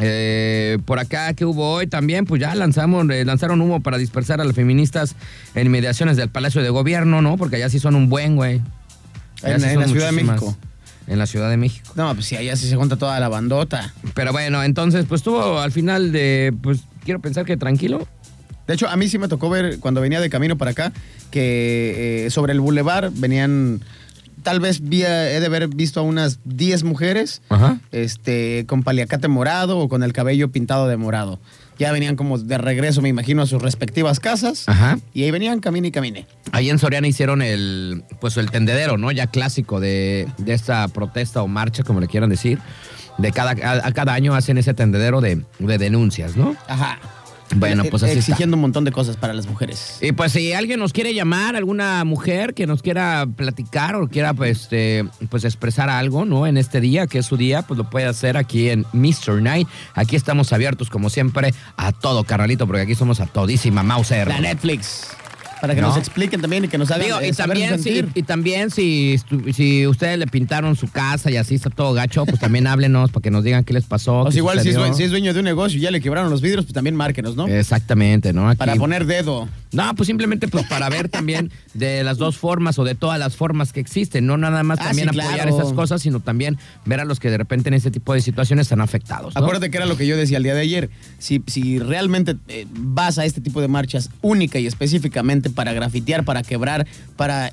[0.00, 4.40] Eh, por acá que hubo hoy también, pues ya lanzamos, eh, lanzaron humo para dispersar
[4.40, 5.14] a las feministas
[5.54, 7.36] en inmediaciones del Palacio de Gobierno, ¿no?
[7.36, 8.60] Porque allá sí son un buen, güey.
[9.42, 10.22] En- sí en son la Ciudad de.
[10.22, 10.56] México.
[11.06, 11.90] En la Ciudad de México.
[11.96, 13.92] No, pues sí, allá sí se junta toda la bandota.
[14.14, 18.06] Pero bueno, entonces, pues tuvo al final de, pues quiero pensar que tranquilo.
[18.66, 20.92] De hecho, a mí sí me tocó ver cuando venía de camino para acá
[21.30, 23.82] que eh, sobre el bulevar venían,
[24.42, 27.78] tal vez he de haber visto a unas 10 mujeres Ajá.
[27.92, 31.40] este, con paliacate morado o con el cabello pintado de morado.
[31.78, 34.68] Ya venían como de regreso, me imagino, a sus respectivas casas.
[34.68, 34.98] Ajá.
[35.12, 36.26] Y ahí venían, camine y camine.
[36.52, 39.10] Ahí en Soriana hicieron el, pues el tendedero, ¿no?
[39.10, 42.58] Ya clásico de, de esta protesta o marcha, como le quieran decir.
[43.18, 46.56] De cada, a, a cada año hacen ese tendedero de, de denuncias, ¿no?
[46.68, 46.98] Ajá.
[47.54, 48.32] Bueno, pues así está.
[48.32, 49.98] Exigiendo un montón de cosas para las mujeres.
[50.00, 54.34] Y pues si alguien nos quiere llamar, alguna mujer que nos quiera platicar o quiera
[54.34, 56.46] pues, este, pues expresar algo, ¿no?
[56.46, 59.40] En este día, que es su día, pues lo puede hacer aquí en Mr.
[59.40, 59.68] Night.
[59.94, 64.28] Aquí estamos abiertos, como siempre, a todo, carnalito, porque aquí somos a todísima Mauser.
[64.28, 65.08] La Netflix.
[65.64, 65.88] Para que No.
[65.88, 68.70] nos expliquen también y que nos hagan Digo, eh, y su también, si, y también
[68.70, 69.16] si,
[69.54, 73.22] si ustedes le pintaron su casa y así está todo gacho, pues también háblenos para
[73.22, 74.20] que nos digan qué les pasó.
[74.24, 76.28] O sea, igual si es, si es dueño de un negocio y ya le quebraron
[76.30, 77.48] los vidrios, pues también márquenos, ¿no?
[77.48, 78.46] Exactamente, ¿no?
[78.48, 79.48] Aquí- Para poner dedo.
[79.74, 83.36] No, pues simplemente pues para ver también de las dos formas o de todas las
[83.36, 85.56] formas que existen, no nada más Ah, también sí, apoyar claro.
[85.58, 88.66] esas cosas, sino también ver a los que de repente en este tipo de situaciones
[88.66, 89.34] están afectados.
[89.34, 89.40] ¿no?
[89.40, 90.90] Acuérdate que era lo que yo decía el día de ayer.
[91.18, 96.24] Si, si realmente eh, vas a este tipo de marchas única y específicamente para grafitear,
[96.24, 97.50] para quebrar, para...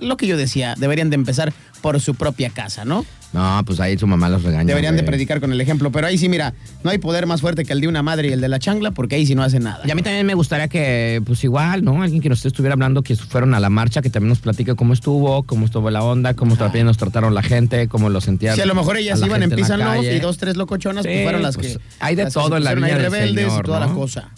[0.00, 3.04] lo que yo decía, deberían de empezar por su propia casa, ¿no?
[3.32, 4.64] No, pues ahí su mamá los regaña.
[4.64, 5.92] Deberían de predicar con el ejemplo.
[5.92, 8.32] Pero ahí sí, mira, no hay poder más fuerte que el de una madre y
[8.32, 9.82] el de la changla, porque ahí sí no hace nada.
[9.84, 12.02] Y a mí también me gustaría que, pues igual, ¿no?
[12.02, 14.92] Alguien que nos estuviera hablando que fueron a la marcha, que también nos platique cómo
[14.92, 18.56] estuvo, cómo estuvo la onda, cómo también nos trataron la gente, cómo lo sentían.
[18.56, 20.16] Si a lo mejor ellas la iban en calle.
[20.16, 21.82] y dos, tres locochonas, Sí, pues fueron las pues, que.
[22.00, 23.86] hay de todo en la del rebeldes Señor, y toda ¿no?
[23.86, 24.30] la cosa.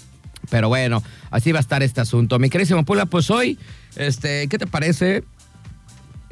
[0.51, 2.39] Pero bueno, así va a estar este asunto.
[2.39, 3.59] Mi querísimo Pula, pues hoy,
[3.97, 5.25] este, ¿qué te parece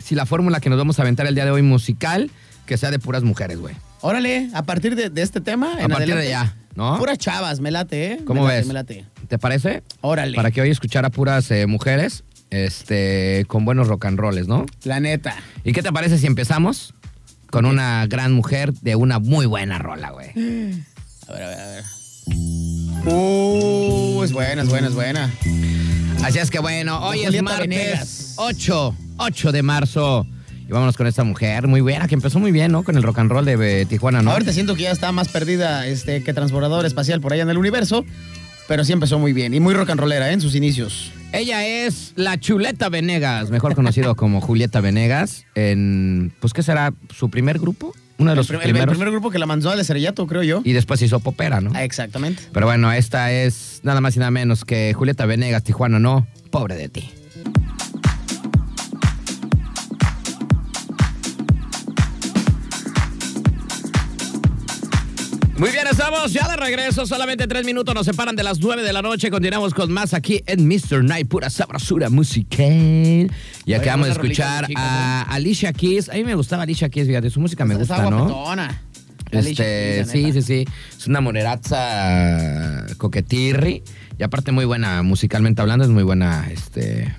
[0.01, 2.31] si la fórmula que nos vamos a aventar el día de hoy musical,
[2.67, 3.75] que sea de puras mujeres, güey?
[4.01, 5.75] Órale, a partir de, de este tema.
[5.77, 6.99] A en partir de adelante, ya, ¿no?
[6.99, 8.21] Puras chavas, me late, ¿eh?
[8.25, 8.67] ¿Cómo Me late, ves?
[8.69, 9.05] Me late.
[9.29, 9.83] ¿Te parece?
[10.01, 10.35] Órale.
[10.37, 12.25] Para que hoy escuchara puras eh, mujeres.
[12.51, 14.67] este, con buenos rock and rolls, ¿no?
[14.85, 15.37] La neta.
[15.65, 16.95] ¿Y qué te parece si empezamos
[17.51, 20.31] con una gran mujer de una muy buena rola, güey?
[21.29, 21.85] A ver, a ver, a ver.
[23.07, 25.31] Uh, es buena, es buena, es buena.
[26.25, 28.35] Así es que bueno, hoy es martes Venegas.
[28.37, 30.27] 8, 8 de marzo.
[30.69, 32.85] Y vámonos con esta mujer muy buena, que empezó muy bien, ¿no?
[32.85, 34.31] Con el rock and roll de eh, Tijuana, ¿no?
[34.31, 37.59] Ahorita siento que ya está más perdida este, que transbordador espacial por allá en el
[37.59, 38.05] universo,
[38.69, 40.33] pero sí empezó muy bien y muy rock and rollera ¿eh?
[40.33, 41.11] en sus inicios.
[41.33, 46.93] Ella es la Chuleta Venegas, mejor conocido como Julieta Venegas, en, pues, ¿qué será?
[47.17, 47.93] ¿Su primer grupo?
[48.19, 48.93] Uno de los el, prim- el primeros.
[48.97, 50.61] primer grupo que la mandó al estrellato, creo yo.
[50.65, 51.73] Y después hizo popera, ¿no?
[51.75, 52.43] Ah, exactamente.
[52.53, 56.77] Pero bueno, esta es nada más y nada menos que Julieta Venegas, Tijuana, no, pobre
[56.77, 57.11] de ti.
[65.61, 67.05] Muy bien, estamos ya de regreso.
[67.05, 69.31] Solamente tres minutos nos separan de las nueve de la noche.
[69.31, 71.05] Continuamos con más aquí en Mr.
[71.05, 73.31] Night, pura sabrosura musical.
[73.67, 76.09] Y acabamos de escuchar a Alicia Keys.
[76.09, 78.57] A mí me gustaba Alicia Keys, fíjate, su música me Está gusta, ¿no?
[79.33, 80.65] Este, sí, sí, sí.
[80.97, 83.83] Es una moneraza coquetirri.
[84.19, 87.15] Y aparte muy buena, musicalmente hablando, es muy buena, este,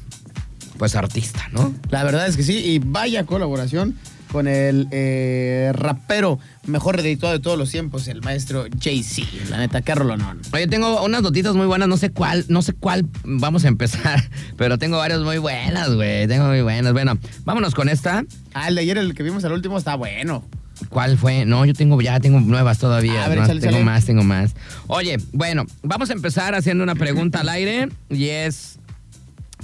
[0.80, 1.75] pues artista, ¿no?
[1.91, 3.99] La verdad es que sí, y vaya colaboración
[4.32, 9.50] con el eh, rapero mejor editado de todos los tiempos, el maestro Jay-Z.
[9.50, 10.41] La neta, qué rolonón.
[10.54, 14.24] Oye, tengo unas notitas muy buenas, no sé cuál, no sé cuál vamos a empezar,
[14.58, 16.28] pero tengo varias muy buenas, güey.
[16.28, 16.94] Tengo muy buenas.
[16.94, 18.24] Bueno, vámonos con esta.
[18.54, 20.44] Ah, el de ayer, el que vimos al último, está bueno.
[20.89, 21.46] ¿Cuál fue?
[21.46, 23.26] No, yo tengo ya, tengo nuevas todavía.
[23.26, 23.60] A ver, ¿no?
[23.60, 24.56] tengo más, tengo más.
[24.88, 28.80] Oye, bueno, vamos a empezar haciendo una pregunta al aire y es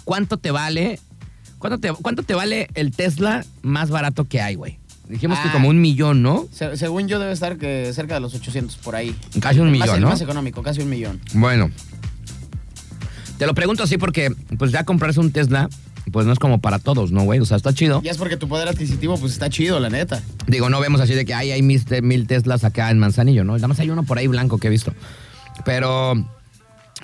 [0.03, 0.99] ¿cuánto te vale?
[1.59, 4.77] ¿Cuánto te, cuánto te vale el Tesla más barato que hay, güey?
[5.09, 5.53] Dijimos que Ah.
[5.53, 6.47] como un millón, ¿no?
[6.51, 9.15] Se- según yo, debe estar que cerca de los 800 por ahí.
[9.39, 10.09] Casi un Más- millón, el ¿no?
[10.09, 11.21] más económico, casi un millón.
[11.33, 11.71] Bueno.
[13.37, 15.69] Te lo pregunto así porque pues ya comprarse un Tesla
[16.11, 17.39] pues no es como para todos, ¿no, güey?
[17.41, 18.01] O sea, está chido.
[18.01, 20.21] Ya es porque tu poder adquisitivo, pues está chido, la neta.
[20.47, 23.55] Digo, no vemos así de que ay, hay mil, mil Teslas acá en Manzanillo, ¿no?
[23.55, 24.93] Nada más hay uno por ahí blanco que he visto.
[25.65, 26.13] Pero,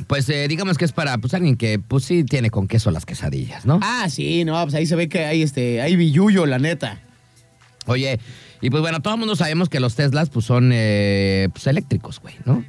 [0.07, 3.05] pues eh, digamos que es para pues alguien que pues sí tiene con queso las
[3.05, 3.79] quesadillas, ¿no?
[3.81, 6.99] Ah, sí, no, pues ahí se ve que hay este, hay billuyo, la neta.
[7.85, 8.19] Oye,
[8.61, 12.19] y pues bueno, todo el mundo sabemos que los Teslas pues son eh, pues, eléctricos,
[12.19, 12.63] güey, ¿no?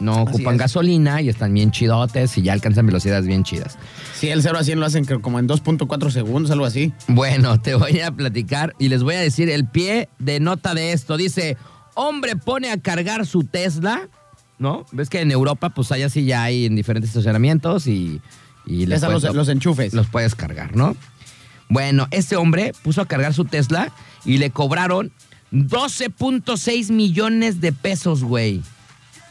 [0.00, 0.60] No Así ocupan es.
[0.60, 3.78] gasolina y están bien chidotes y ya alcanzan velocidades bien chidas.
[4.14, 6.92] Sí, el 0 a 100 lo hacen como en 2.4 segundos, algo así.
[7.08, 10.92] Bueno, te voy a platicar y les voy a decir el pie de nota de
[10.92, 11.16] esto.
[11.16, 11.56] Dice,
[11.94, 14.08] hombre pone a cargar su Tesla,
[14.58, 14.84] ¿no?
[14.92, 18.20] Ves que en Europa pues hay así ya hay en diferentes estacionamientos y...
[18.66, 19.94] les están los, puedes- los enchufes.
[19.94, 20.96] los puedes cargar, ¿no?
[21.68, 23.92] Bueno, este hombre puso a cargar su Tesla
[24.24, 25.12] y le cobraron
[25.52, 28.62] 12.6 millones de pesos, güey.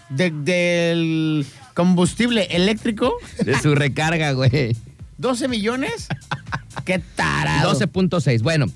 [0.10, 3.14] De- del combustible eléctrico,
[3.44, 4.76] De su recarga, güey.
[5.18, 6.08] 12 millones.
[6.86, 7.74] Qué tarado.
[7.74, 8.42] 12.6.
[8.42, 8.68] Bueno,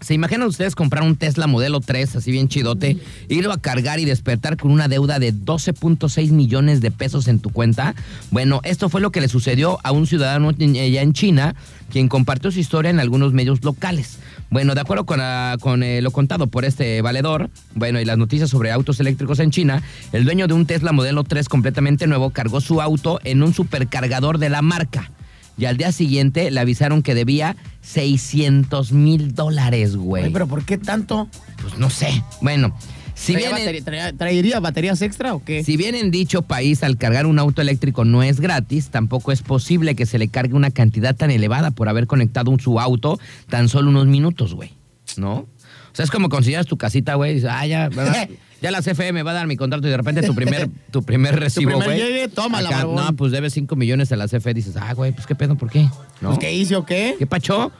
[0.00, 4.04] ¿se imaginan ustedes comprar un Tesla modelo 3, así bien chidote, irlo a cargar y
[4.04, 7.94] despertar con una deuda de 12.6 millones de pesos en tu cuenta?
[8.30, 11.54] Bueno, esto fue lo que le sucedió a un ciudadano allá en China,
[11.90, 14.18] quien compartió su historia en algunos medios locales.
[14.50, 15.20] Bueno, de acuerdo con,
[15.60, 19.50] con, eh, lo contado por este valedor, bueno, y las noticias sobre autos eléctricos en
[19.50, 19.82] China,
[20.12, 24.38] el dueño de un Tesla modelo 3 completamente nuevo cargó su auto en un supercargador
[24.38, 25.10] de la marca.
[25.58, 30.24] Y al día siguiente le avisaron que debía 600 mil dólares, güey.
[30.24, 31.28] Ay, pero ¿por qué tanto?
[31.62, 32.22] Pues no sé.
[32.42, 32.76] Bueno,
[33.14, 35.64] si ¿Traía bien, en, batería- traía- ¿Traería baterías extra o qué?
[35.64, 39.40] si bien en dicho país al cargar un auto eléctrico no es gratis, tampoco es
[39.42, 43.18] posible que se le cargue una cantidad tan elevada por haber conectado un- su auto
[43.48, 44.72] tan solo unos minutos, güey.
[45.16, 45.34] ¿No?
[45.36, 45.48] O
[45.96, 48.28] sea, es como consideras tu casita, güey, y dices, ah, ya, ¿verdad?
[48.66, 51.02] ya la CFE me va a dar mi contrato y de repente tu primer, tu
[51.02, 51.98] primer recibo, güey.
[51.98, 52.96] llegue, tómala, acá, barbón.
[52.96, 54.54] No, pues debes 5 millones a la CFE.
[54.54, 55.82] Dices, ah, güey, pues qué pedo, ¿por qué?
[56.20, 56.28] ¿No?
[56.30, 57.14] Pues, ¿Qué hice o qué?
[57.18, 57.70] ¿Qué pacho?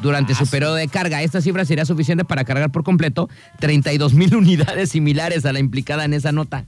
[0.00, 1.22] durante su periodo de carga.
[1.22, 3.28] Esta cifra sería suficiente para cargar por completo
[3.60, 6.64] 32 mil unidades similares a la implicada en esa nota.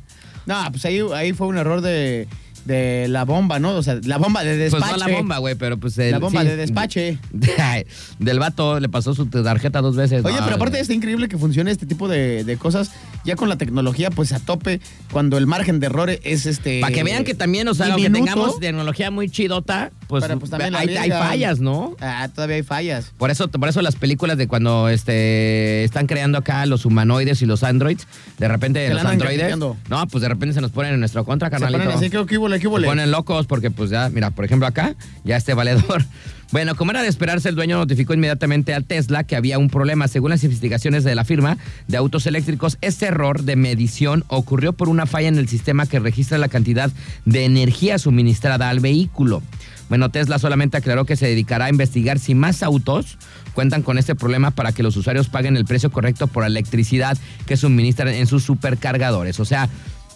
[0.46, 2.28] no, pues ahí, ahí fue un error de,
[2.68, 3.74] de la bomba, ¿no?
[3.74, 4.92] O sea, la bomba de Pues despache.
[4.92, 6.48] no la bomba, güey, pero pues el, La bomba sí.
[6.48, 7.18] de despache.
[8.18, 10.24] Del vato le pasó su tarjeta dos veces.
[10.24, 12.90] Oye, No, pero aparte está increíble que funcione este tipo de, de cosas
[13.24, 16.80] ya con la tecnología pues a tope, cuando el margen de error es este...
[16.80, 20.50] Para que vean que también, o sea, aunque tengamos tecnología muy chidota, pues, Pero, pues,
[20.50, 21.94] también hay, fallas, ¿no?
[22.00, 23.12] Ah, todavía hay fallas.
[23.18, 27.46] Por eso, por eso las películas de cuando este están creando acá los humanoides y
[27.46, 28.06] los androids,
[28.38, 31.48] de repente Se los androides, no, pues de repente se nos ponen en nuestra contra,
[31.48, 31.84] Se carnalito.
[31.84, 34.66] ponen así, que qué húbole, qué Se ponen locos porque pues ya, mira, por ejemplo
[34.66, 34.94] acá,
[35.24, 36.04] ya este valedor.
[36.50, 40.08] Bueno, como era de esperarse, el dueño notificó inmediatamente a Tesla que había un problema.
[40.08, 44.88] Según las investigaciones de la firma de autos eléctricos, este error de medición ocurrió por
[44.88, 46.90] una falla en el sistema que registra la cantidad
[47.26, 49.42] de energía suministrada al vehículo.
[49.88, 53.18] Bueno, Tesla solamente aclaró que se dedicará a investigar si más autos
[53.54, 57.56] cuentan con este problema para que los usuarios paguen el precio correcto por electricidad que
[57.56, 59.40] suministran en sus supercargadores.
[59.40, 59.68] O sea,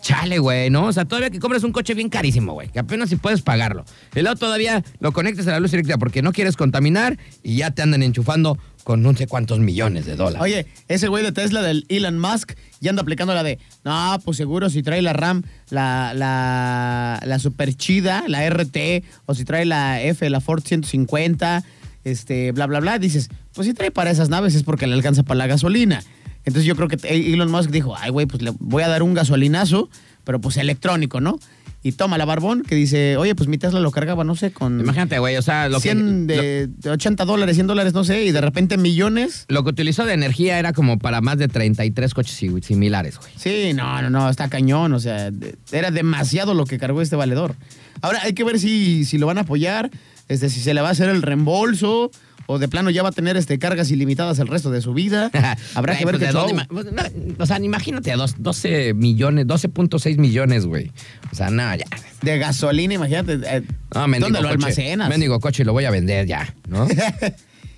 [0.02, 0.87] chale, güey, ¿no?
[0.87, 3.85] O sea, todavía que compres un coche bien carísimo, güey, que apenas si puedes pagarlo.
[4.14, 7.70] Y luego todavía lo conectas a la luz eléctrica porque no quieres contaminar y ya
[7.70, 10.42] te andan enchufando con no sé cuántos millones de dólares.
[10.42, 14.37] Oye, ese güey de Tesla del Elon Musk ya anda aplicando la de, no, pues
[14.37, 19.64] seguro si trae la RAM, la, la, la super chida, la RT, o si trae
[19.64, 21.64] la F, la Ford 150,
[22.05, 25.23] este, bla, bla, bla, dices, pues si trae para esas naves es porque le alcanza
[25.23, 26.03] para la gasolina.
[26.45, 29.14] Entonces yo creo que Elon Musk dijo, ay, güey, pues le voy a dar un
[29.14, 29.88] gasolinazo,
[30.25, 31.38] pero pues electrónico, ¿no?
[31.85, 34.79] Y toma la barbón que dice, oye, pues mi Tesla lo cargaba, no sé, con
[34.79, 36.37] Imagínate, güey, o sea, lo 100 que...
[36.37, 39.47] lo- de, de 80 dólares, 100 dólares, no sé, y de repente millones.
[39.49, 43.33] Lo que utilizó de energía era como para más de 33 coches si- similares, güey.
[43.37, 44.92] Sí, no, no, no, está cañón.
[44.92, 47.57] O sea, de- era demasiado lo que cargó este valedor.
[48.01, 49.90] Ahora hay que ver si, si lo van a apoyar,
[50.29, 52.11] este, si se le va a hacer el reembolso
[52.53, 55.31] o de plano ya va a tener este, cargas ilimitadas el resto de su vida.
[55.75, 56.47] Habrá que ver pues, qué ¿de show.
[56.49, 57.03] dónde pues, no,
[57.43, 60.91] O sea, imagínate, a dos- 12 millones, 12.6 millones, güey.
[61.33, 61.85] O sea, no, ya.
[62.23, 63.41] De gasolina, imagínate.
[63.45, 63.62] eh,
[63.95, 64.65] No, mendigo ¿Dónde lo coche.
[64.65, 65.09] almacenas?
[65.09, 66.87] Mendigo coche, lo voy a vender ya, ¿no?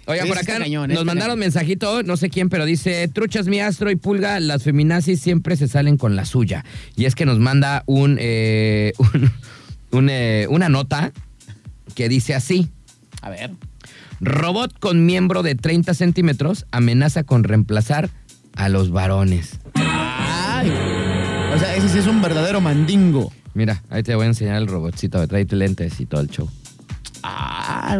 [0.07, 1.39] Oiga, por acá cañón, nos está mandaron cañón.
[1.41, 5.67] mensajito, no sé quién, pero dice, truchas mi astro y pulga, las feminazis siempre se
[5.67, 6.63] salen con la suya.
[6.95, 9.33] Y es que nos manda un, eh, un-
[9.93, 11.11] un, eh, una nota
[11.95, 12.69] que dice así,
[13.23, 13.51] A ver.
[14.25, 18.11] Robot con miembro de 30 centímetros amenaza con reemplazar
[18.57, 19.59] a los varones.
[19.75, 20.71] Ay,
[21.55, 23.33] o sea, ese sí es un verdadero mandingo.
[23.55, 26.49] Mira, ahí te voy a enseñar el robotcito, trae lentes y todo el show.
[27.23, 27.99] Ah,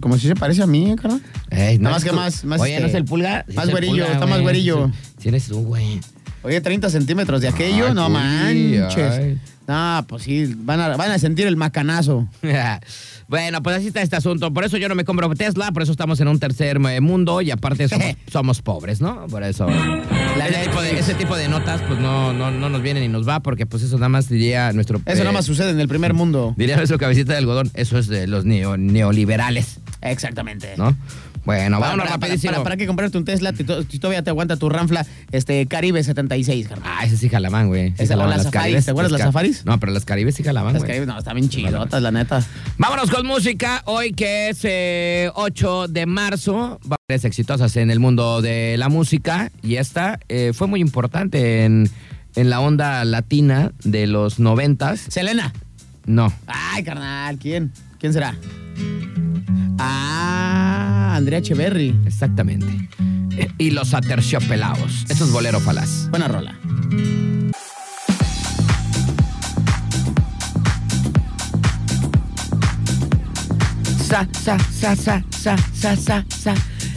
[0.00, 1.20] como si se parece a mí, ¿eh, carnal.
[1.50, 3.44] Nada más es que más- más, Oye, este, no es el pulga.
[3.54, 4.90] Más güerillo, está más güerillo.
[5.18, 6.00] Sí eres tú, güey.
[6.42, 8.96] Oye, 30 centímetros de aquello, Ay, no manches.
[9.12, 9.38] ay.
[9.66, 12.28] No, pues sí, van a, van a sentir el macanazo.
[13.28, 14.52] bueno, pues así está este asunto.
[14.52, 17.40] Por eso yo no me compro Tesla, por eso estamos en un tercer eh, mundo
[17.40, 19.26] y aparte somos, somos pobres, ¿no?
[19.26, 19.66] Por eso.
[19.68, 23.26] ese, tipo de, ese tipo de notas, pues no, no, no nos vienen y nos
[23.26, 24.98] va, porque pues eso nada más diría nuestro.
[25.06, 26.54] Eso eh, nada más sucede en el primer mundo.
[26.56, 30.74] Diría nuestro cabecita de algodón, eso es de los neo- neoliberales, Exactamente.
[30.76, 30.96] ¿no?
[31.44, 32.52] Bueno, Para, vámonos para- para- rapidísimo.
[32.52, 35.66] para- para qué comprarte un Tesla si to- si todavía te aguanta tu Ranfla este,
[35.66, 36.90] Caribe 76, carnal.
[36.90, 37.88] Ah, ese sí jalaban, güey.
[37.90, 39.64] Sí Esa, jalaban las Safaris, ¿te acuerdas las las Safaris?
[39.66, 40.88] No, pero las Caribes sí jalaban, Las güey.
[40.88, 42.42] Caribe, no, están bien chidotas, la neta.
[42.78, 43.82] Vámonos con música.
[43.84, 49.52] Hoy que es eh, 8 de marzo, varias exitosas en el mundo de la música.
[49.62, 51.90] Y esta eh, fue muy importante en,
[52.36, 55.00] en la onda latina de los noventas.
[55.08, 55.52] Selena.
[56.06, 56.32] No.
[56.46, 57.70] Ay, carnal, ¿quién?
[57.98, 58.34] ¿Quién será?
[59.78, 61.94] Ah, Andrea Echeverry.
[62.06, 62.88] Exactamente.
[63.36, 65.04] Eh, Y los aterciopelados.
[65.08, 66.08] Eso es bolero falaz.
[66.10, 66.54] Buena rola.
[73.98, 76.54] Sa, sa, sa, sa, sa, sa, sa, sa.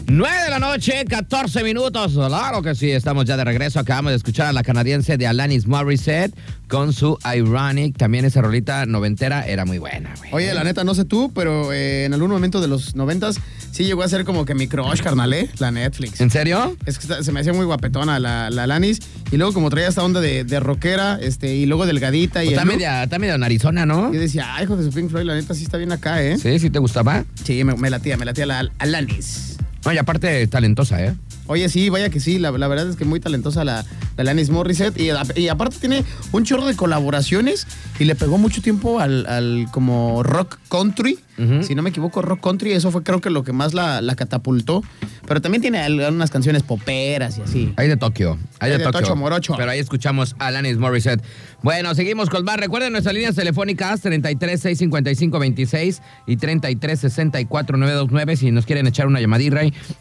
[0.09, 2.13] 9 de la noche, 14 minutos.
[2.13, 3.77] Claro que sí, estamos ya de regreso.
[3.77, 6.33] Acabamos de escuchar a la canadiense de Alanis Morissette
[6.69, 7.97] con su Ironic.
[7.97, 10.29] También esa rolita noventera era muy buena, güey.
[10.31, 13.37] Oye, la neta, no sé tú, pero eh, en algún momento de los noventas
[13.71, 15.49] sí llegó a ser como que mi crush, carnal, ¿eh?
[15.59, 16.21] La Netflix.
[16.21, 16.77] ¿En serio?
[16.85, 18.99] Es que se me hacía muy guapetona la, la Lanis.
[19.29, 22.45] Y luego como traía esta onda de, de rockera, este, y luego delgadita.
[22.45, 24.13] Y Pues está, media, está medio narizona, ¿no?
[24.13, 26.37] Yo decía, ay, hijo de su Pink Floyd, la neta sí está bien acá, ¿eh?
[26.37, 27.25] Sí, sí te gustaba.
[27.43, 29.57] Sí, me, me latía, me latía la Alanis.
[29.87, 31.15] No, y aparte talentosa, ¿eh?
[31.45, 33.85] Oye, sí, vaya que sí, la, verdad es que muy talentosa la,
[34.17, 34.99] la Alanis Morissette.
[34.99, 37.65] Y, y aparte tiene un chorro de colaboraciones
[37.97, 41.19] y le pegó mucho tiempo al, al como rock country.
[41.63, 44.15] Si no me equivoco, rock country, eso fue creo que lo que más la, la
[44.15, 44.83] catapultó.
[45.27, 47.73] Pero también tiene algunas canciones poperas y así.
[47.77, 48.37] Hay de Tokio.
[48.59, 49.01] Hay de, Tokio.
[49.01, 49.55] Tocho Morocho.
[49.57, 51.23] Pero ahí escuchamos a Alanis Morissette.
[51.61, 52.57] Bueno, seguimos con más.
[52.57, 59.07] Recuerden nuestras líneas telefónicas 33 655 26 y 33 64 929 si nos quieren echar
[59.07, 59.47] una llamadita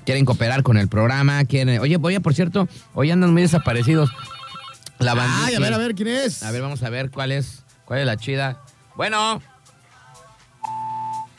[0.05, 1.79] quieren cooperar con el programa, quieren...
[1.81, 4.11] Oye, oye, por cierto, hoy andan muy desaparecidos.
[4.99, 5.47] La bandita.
[5.47, 6.43] Ay, a ver, a ver, ¿quién es?
[6.43, 8.63] A ver, vamos a ver cuál es, cuál es la chida.
[8.97, 9.43] Bueno.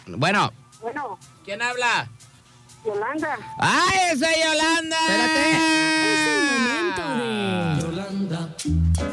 [0.08, 2.10] Bueno, Bueno, ¿quién habla?
[2.86, 3.38] Yolanda.
[3.58, 4.98] ¡Ay, esa Yolanda!
[5.10, 5.52] Espérate.
[5.52, 7.82] Es el momento de...
[7.82, 8.50] Yolanda,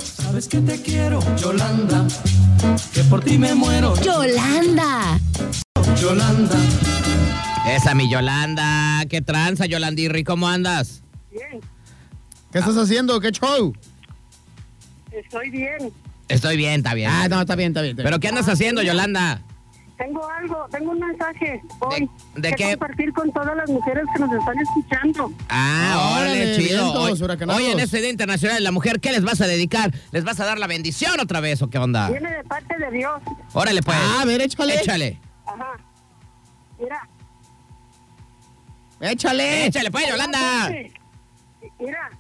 [0.00, 2.04] Sabes que te quiero, Yolanda,
[2.92, 5.18] que por ti me muero, Yolanda.
[6.00, 6.56] Yolanda.
[7.68, 9.04] Esa mi Yolanda.
[9.08, 10.22] ¿Qué tranza, Yolandirri?
[10.22, 11.02] ¿Cómo andas?
[11.32, 11.60] Bien,
[12.52, 13.18] ¿Qué estás haciendo?
[13.20, 13.72] ¿Qué show?
[15.10, 15.92] estoy bien.
[16.28, 17.10] Estoy bien, está bien.
[17.10, 17.92] Ah, no, está bien, está bien.
[17.92, 18.06] está bien.
[18.12, 19.42] ¿Pero qué andas haciendo, Yolanda?
[19.96, 22.10] Tengo algo, tengo un mensaje hoy.
[22.34, 22.70] ¿De que qué?
[22.76, 25.32] compartir con todas las mujeres que nos están escuchando.
[25.48, 26.92] Ah, órale, Órale, chido.
[26.92, 29.92] vientos Hoy, en este Día Internacional de la Mujer, ¿qué les vas a dedicar?
[30.10, 32.10] ¿Les vas a dar la bendición otra vez o qué onda?
[32.10, 33.22] Viene de parte de Dios.
[33.52, 33.96] Órale, pues.
[34.00, 34.80] Ah, a ver, échale.
[34.80, 35.20] Échale.
[35.46, 35.76] Ajá.
[36.80, 37.08] Mira.
[39.00, 39.66] Échale.
[39.66, 40.70] Échale, pues, Yolanda.
[41.78, 42.10] Mira,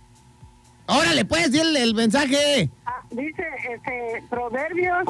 [0.86, 2.70] Órale, pues, dile el mensaje.
[2.86, 5.04] ah, dice este, Proverbios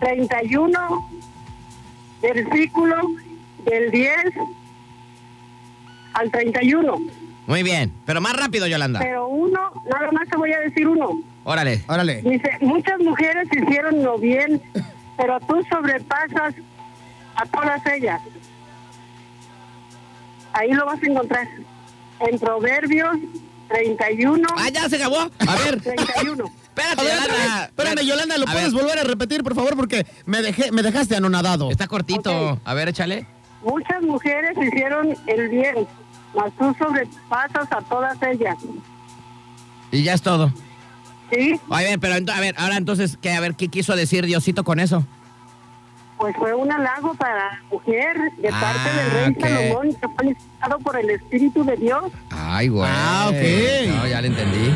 [0.00, 1.10] 31,
[2.22, 2.96] versículo
[3.64, 4.16] del 10
[6.14, 6.96] al 31.
[7.46, 7.92] Muy bien.
[8.06, 9.00] Pero más rápido, Yolanda.
[9.00, 11.22] Pero uno, nada más te voy a decir uno.
[11.44, 11.84] Órale.
[11.88, 12.22] Órale.
[12.22, 14.62] Dice, muchas mujeres hicieron lo bien,
[15.16, 16.54] pero tú sobrepasas
[17.36, 18.20] a todas ellas.
[20.54, 21.48] Ahí lo vas a encontrar.
[22.20, 23.16] En Proverbios
[23.68, 24.48] 31.
[24.56, 25.18] Ah, ya se acabó.
[25.18, 25.82] A ver.
[25.82, 26.44] 31.
[26.76, 27.14] Espérate, ver.
[27.14, 27.64] Yolanda.
[27.64, 29.76] Espérame, Yolanda, ¿lo A puedes ver, volver a repetir, por favor?
[29.76, 31.70] Porque me, dejé, me dejaste anonadado.
[31.70, 32.60] Está cortito.
[32.64, 33.26] A ver, échale.
[33.62, 35.86] Muchas mujeres hicieron el bien,
[36.34, 38.56] mas tú sobrepasas a todas ellas.
[39.90, 40.52] Y ya es todo.
[41.32, 41.58] ¿Sí?
[41.70, 44.80] A ver, pero a ver, ahora entonces, ¿qué, a ver, ¿qué quiso decir Diosito con
[44.80, 45.06] eso?
[46.18, 49.40] Pues fue un halago para la mujer de Ah, parte del rey ok.
[49.40, 52.04] Salomón, que fue inspirado por el Espíritu de Dios.
[52.30, 52.88] Ay, güey.
[52.92, 53.88] Ah, ok.
[53.96, 54.70] No, ya le entendí.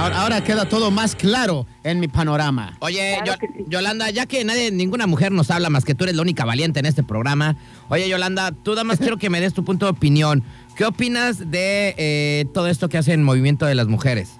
[0.00, 2.76] Ahora, ahora queda todo más claro en mi panorama.
[2.80, 3.64] Oye, Claro Yo- sí.
[3.68, 6.80] Yolanda, ya que nadie, ninguna mujer nos habla más que tú eres la única valiente
[6.80, 7.56] en este programa.
[7.88, 10.42] Oye, Yolanda, tú nada más quiero que me des tu punto de opinión.
[10.74, 14.38] ¿Qué opinas de eh, todo esto que hace el movimiento de las mujeres?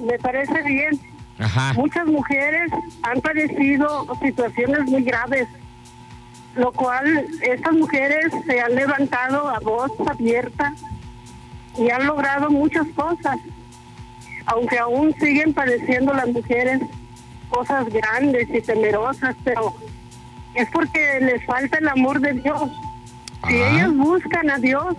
[0.00, 1.00] Me parece bien.
[1.38, 1.72] Ajá.
[1.74, 2.70] Muchas mujeres
[3.02, 5.46] han padecido situaciones muy graves,
[6.56, 10.72] lo cual estas mujeres se han levantado a voz abierta
[11.78, 13.36] y han logrado muchas cosas,
[14.46, 16.80] aunque aún siguen padeciendo las mujeres
[17.50, 19.74] cosas grandes y temerosas, pero
[20.54, 22.70] es porque les falta el amor de Dios.
[23.48, 23.70] Si Ajá.
[23.74, 24.96] ellas buscan a Dios,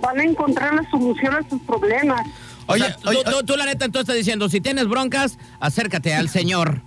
[0.00, 2.22] van a encontrar la solución a sus problemas.
[2.66, 6.14] Oye, Oye, tú, oye, tú- tú, la neta, tú estás diciendo, si tienes broncas, acércate
[6.14, 6.80] al Señor.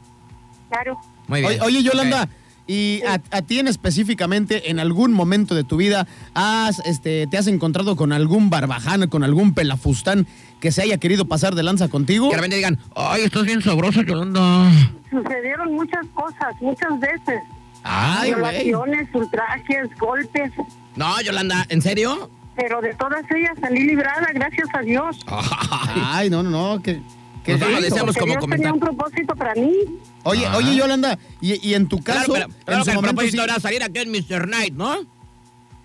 [0.70, 1.00] Claro.
[1.28, 1.62] Muy bien.
[1.62, 2.30] Oye, oye, Yolanda, Ok.
[2.68, 7.38] ¿Y a, a ti en específicamente, en algún momento de tu vida, has, este, te
[7.38, 10.28] has encontrado con algún barbaján, con algún pelafustán
[10.60, 12.30] que se haya querido pasar de lanza contigo?
[12.30, 14.70] Que de repente digan, ay, estás bien sabrosa, Yolanda.
[15.10, 17.42] Sucedieron muchas cosas, muchas veces.
[17.84, 20.52] Ay, violaciones, ultrajes, golpes,
[20.96, 22.30] No, Yolanda, ¿en serio?
[22.58, 25.20] pero de todas ellas salí librada, gracias a Dios.
[25.96, 27.02] Ay, no, no, no, que...
[27.48, 28.58] que Nosotros deseamos Porque como Dios comentar.
[28.58, 29.72] tenía un propósito para mí.
[30.24, 30.58] Oye, Ajá.
[30.58, 33.16] oye, Yolanda, y, y en tu Claro, caso, pero, claro en que su el momento
[33.16, 34.46] propósito sí- era salir aquí en Mr.
[34.48, 34.96] Knight, ¿no?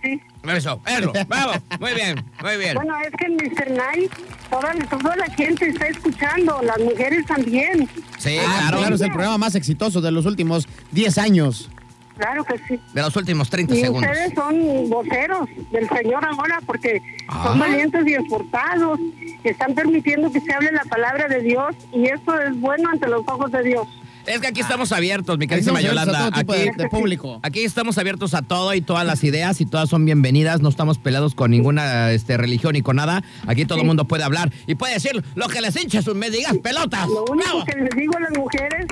[0.03, 0.21] Sí.
[0.43, 2.75] Eso, eso, vamos, muy bien, muy bien.
[2.75, 3.71] Bueno, es que en Mr.
[3.71, 4.13] Night
[4.51, 7.89] toda, toda la gente está escuchando, las mujeres también.
[8.19, 11.71] Sí, Ah, claro, claro, es el programa más exitoso de los últimos 10 años.
[12.19, 12.79] Claro que sí.
[12.93, 14.11] de los últimos 30 Y segundos.
[14.11, 17.45] ustedes son voceros del Señor ahora porque Ah.
[17.47, 18.99] son valientes y esforzados,
[19.43, 23.09] que están permitiendo que se hable la palabra de Dios y eso es bueno ante
[23.09, 23.87] los ojos de Dios.
[24.25, 26.27] Es que aquí estamos abiertos, mi Ahí querísima estamos abiertos Yolanda.
[26.27, 27.41] a todo tipo Aquí, de, de público.
[27.43, 30.61] aquí estamos abiertos a todo y todas las ideas y todas son bienvenidas.
[30.61, 33.25] No estamos peleados con ninguna este, religión ni con nada.
[33.49, 36.57] Aquí todo el mundo puede hablar y puede decir lo que les hinche sus mendigas
[36.59, 37.09] pelotas.
[37.09, 37.65] Lo único ¡Bravo!
[37.65, 38.87] que les digo a las mujeres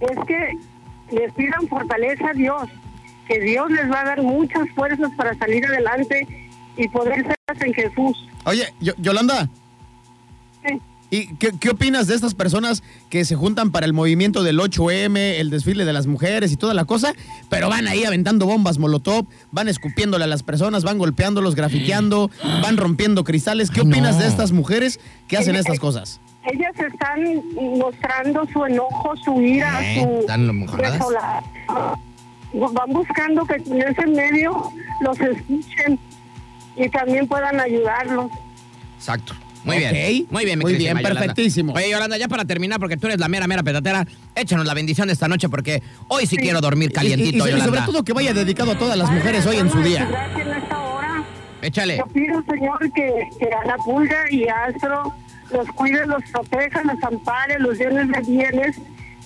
[0.00, 2.68] es que les pidan fortaleza a Dios,
[3.26, 6.26] que Dios les va a dar muchas fuerzas para salir adelante
[6.76, 8.28] y poder ser en Jesús.
[8.44, 9.48] Oye, Yo- Yolanda,
[11.10, 15.16] ¿y qué, qué opinas de estas personas que se juntan para el movimiento del 8M,
[15.16, 17.12] el desfile de las mujeres y toda la cosa,
[17.48, 22.30] pero van ahí aventando bombas molotov, van escupiéndole a las personas, van golpeándolos, grafiteando,
[22.62, 23.70] van rompiendo cristales?
[23.70, 24.22] ¿Qué opinas no.
[24.22, 24.98] de estas mujeres
[25.28, 26.20] que hacen estas cosas?
[26.44, 27.42] Ellas están
[27.78, 30.02] mostrando su enojo, su ira, ¿Eh?
[30.02, 30.92] su ¿Están mojadas?
[30.92, 31.52] desolación.
[32.52, 35.98] Van buscando que en ese medio los escuchen
[36.76, 38.30] y también puedan ayudarlos.
[38.96, 39.34] Exacto.
[39.64, 39.80] Muy Ok.
[39.92, 40.26] bien.
[40.30, 41.08] Muy bien, mi Muy bien, Yolanda.
[41.20, 41.72] perfectísimo.
[41.72, 45.06] Oye, Yolanda, ya para terminar, porque tú eres la mera, mera petatera, échanos la bendición
[45.08, 47.64] de esta noche porque hoy sí, quiero dormir Y- y- calientito, y, so- y Yolanda.
[47.76, 50.06] sobre todo que vaya dedicado a todas las mujeres hoy en su día.
[50.10, 51.24] Gracias en esta hora.
[51.62, 51.96] Échale.
[51.96, 55.14] Yo pido, Señor, que, que a la pulga y Astro
[55.50, 58.76] los cuide, los proteja, los ampare, los llenes de bienes.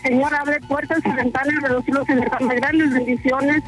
[0.02, 3.62] Señor, abre puertas y ventanas de los cielos y grandes bendiciones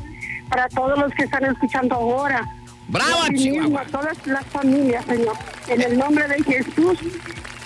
[0.49, 2.49] para todos los que están escuchando ahora.
[2.91, 3.81] ¡Bravo, Chihuahua!
[3.83, 5.37] a todas las familias, Señor.
[5.69, 6.99] En el nombre de Jesús,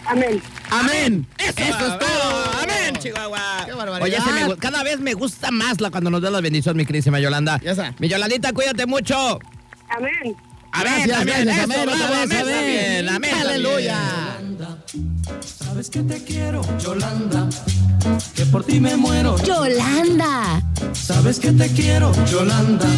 [0.07, 0.43] Amén.
[0.71, 1.27] Amén.
[1.39, 2.63] Eso, es todo.
[2.63, 3.63] Amén, Chihuahua.
[3.65, 4.03] Qué barbaridad.
[4.03, 6.85] Oye, ese me cada vez me gusta más la, cuando nos da la bendición, mi
[6.85, 7.61] querísima Yolanda.
[7.63, 7.95] Ya está.
[7.99, 9.39] Mi Yolandita, cuídate mucho.
[9.89, 10.37] Amén.
[10.77, 13.09] Amén, Gracias, amén, gracias, eso, amén, bravo, amén, amén.
[13.09, 13.99] amén, amén, Aleluya.
[15.41, 17.49] Sabes que te quiero, Yolanda,
[18.35, 19.37] que por ti me muero.
[19.45, 20.61] Yolanda.
[20.93, 22.89] Sabes que te quiero, Yolanda.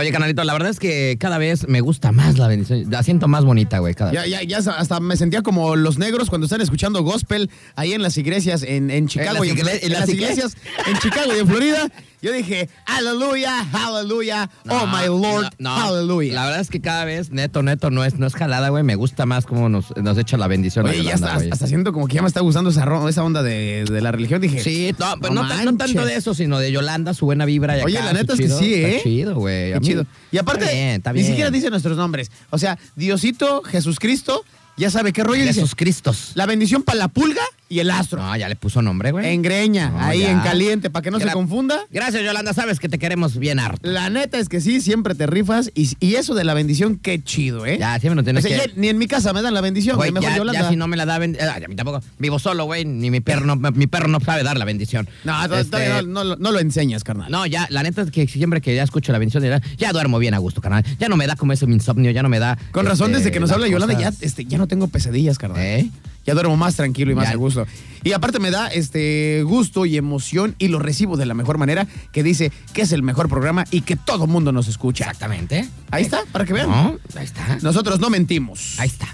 [0.00, 2.86] Oye, canalito, la verdad es que cada vez me gusta más la bendición.
[2.90, 6.28] La siento más bonita, güey, cada Ya, ya, ya hasta me sentía como los negros
[6.30, 9.44] cuando están escuchando gospel ahí en las iglesias en, en Chicago.
[9.44, 11.90] las y en, igle- en las las igle- iglesias en Chicago y en Florida.
[12.22, 15.84] Yo dije, aleluya, aleluya, oh my Lord, no, no.
[15.86, 16.34] aleluya.
[16.34, 18.82] La verdad es que cada vez, neto, neto, no es, no es jalada, güey.
[18.82, 20.86] Me gusta más cómo nos, nos echa la bendición.
[20.86, 23.84] Oye, ya está, hasta siento como que ya me está gustando esa, esa onda de,
[23.90, 24.40] de la religión.
[24.40, 27.24] Dije, Sí, no, pero no, no tan- no tanto de eso, sino de Yolanda, su
[27.24, 27.78] buena vibra.
[27.78, 28.90] Y Oye, acá, la neta es que sí, ¿eh?
[28.96, 29.72] Está chido, güey.
[29.74, 30.06] Qué chido.
[30.30, 32.30] Y aparte, Está bien, está ni siquiera dice nuestros nombres.
[32.50, 34.44] O sea, Diosito, Jesucristo,
[34.76, 35.44] ya sabe qué rollo.
[35.44, 36.32] Jesús Cristos.
[36.34, 38.20] la bendición para la pulga y el astro.
[38.22, 39.32] No, ya le puso nombre, güey.
[39.32, 40.32] En greña, No, ahí ya.
[40.32, 41.78] en caliente, para que no se confunda.
[41.90, 42.52] Gracias, Yolanda.
[42.52, 43.88] Sabes que te queremos bien harto.
[43.88, 45.70] La neta es que sí, siempre te rifas.
[45.74, 47.78] Y, y eso de la bendición, qué chido, ¿eh?
[47.78, 48.68] Ya, siempre nos O tienes sea, que...
[48.68, 50.10] ya ni en mi casa me dan la bendición, Güey.
[50.12, 50.60] Mejor ya, Yolanda.
[50.62, 52.02] ya si no me la da ben- eh, a mí tampoco.
[52.18, 52.84] Vivo solo, güey.
[52.84, 55.08] Ni mi perro no, mi perro no sabe dar la bendición.
[55.24, 57.30] No, Este, no, no lo- no enseñas, carnal.
[57.30, 60.18] No, ya, la neta es que siempre que ya escucho la bendición, ya, ya duermo
[60.18, 60.84] bien a gusto, carnal.
[60.98, 62.58] Ya no me da como ese insomnio, ya no me da.
[62.72, 65.38] Con razón, este, desde que nos las habla Yolanda, ya, este, ya no tengo pesadillas,
[65.38, 65.60] carnal.
[65.62, 65.88] ¿Eh?
[66.30, 67.32] Ya duermo más tranquilo y más Ya.
[67.32, 67.66] a gusto.
[68.04, 71.88] Y aparte me da este gusto y emoción y lo recibo de la mejor manera
[72.12, 75.04] que dice que es el mejor programa y que todo mundo nos escucha.
[75.04, 75.68] Exactamente.
[75.90, 76.70] Ahí está, para que vean.
[76.70, 77.58] No, ahí está.
[77.62, 78.78] Nosotros no mentimos.
[78.78, 79.08] Ahí está.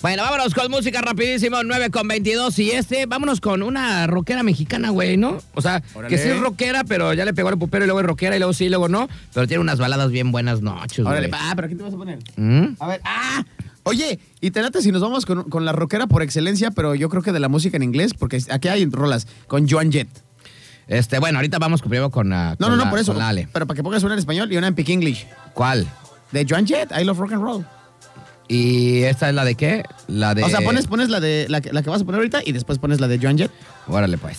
[0.00, 4.90] Bueno, vámonos con música rapidísimo, 9 con 22 y este, vámonos con una rockera mexicana,
[4.90, 5.38] güey, ¿no?
[5.54, 6.08] O sea, Órale.
[6.16, 8.40] que sí es rockera, pero ya le pegó al pupero y luego es rockera y
[8.40, 11.40] luego sí, y luego no, pero tiene unas baladas bien buenas noches, Órale, güey.
[11.40, 12.18] ah, pero ¿quién te vas a poner?
[12.36, 12.74] ¿Mm?
[12.80, 13.44] A ver, ah.
[13.84, 17.08] Oye, y te late si nos vamos con, con la rockera por excelencia, pero yo
[17.08, 20.08] creo que de la música en inglés, porque aquí hay rolas con Joan Jett.
[20.88, 23.14] Este, bueno, ahorita vamos primero con, ah, No, con no, no, la- por eso.
[23.14, 23.48] la Ale.
[23.52, 25.26] Pero para que pongas una en español y una en Pick English.
[25.54, 25.86] ¿Cuál?
[26.32, 27.66] De Joan Jett, I Love Rock and Roll.
[28.48, 29.84] ¿Y esta es la de qué?
[30.08, 30.42] La de...
[30.42, 32.52] O sea, pones, pones la de la, que- la que vas a poner ahorita y
[32.52, 33.50] después pones la de Joan Jett,
[33.86, 34.38] Órale, pues.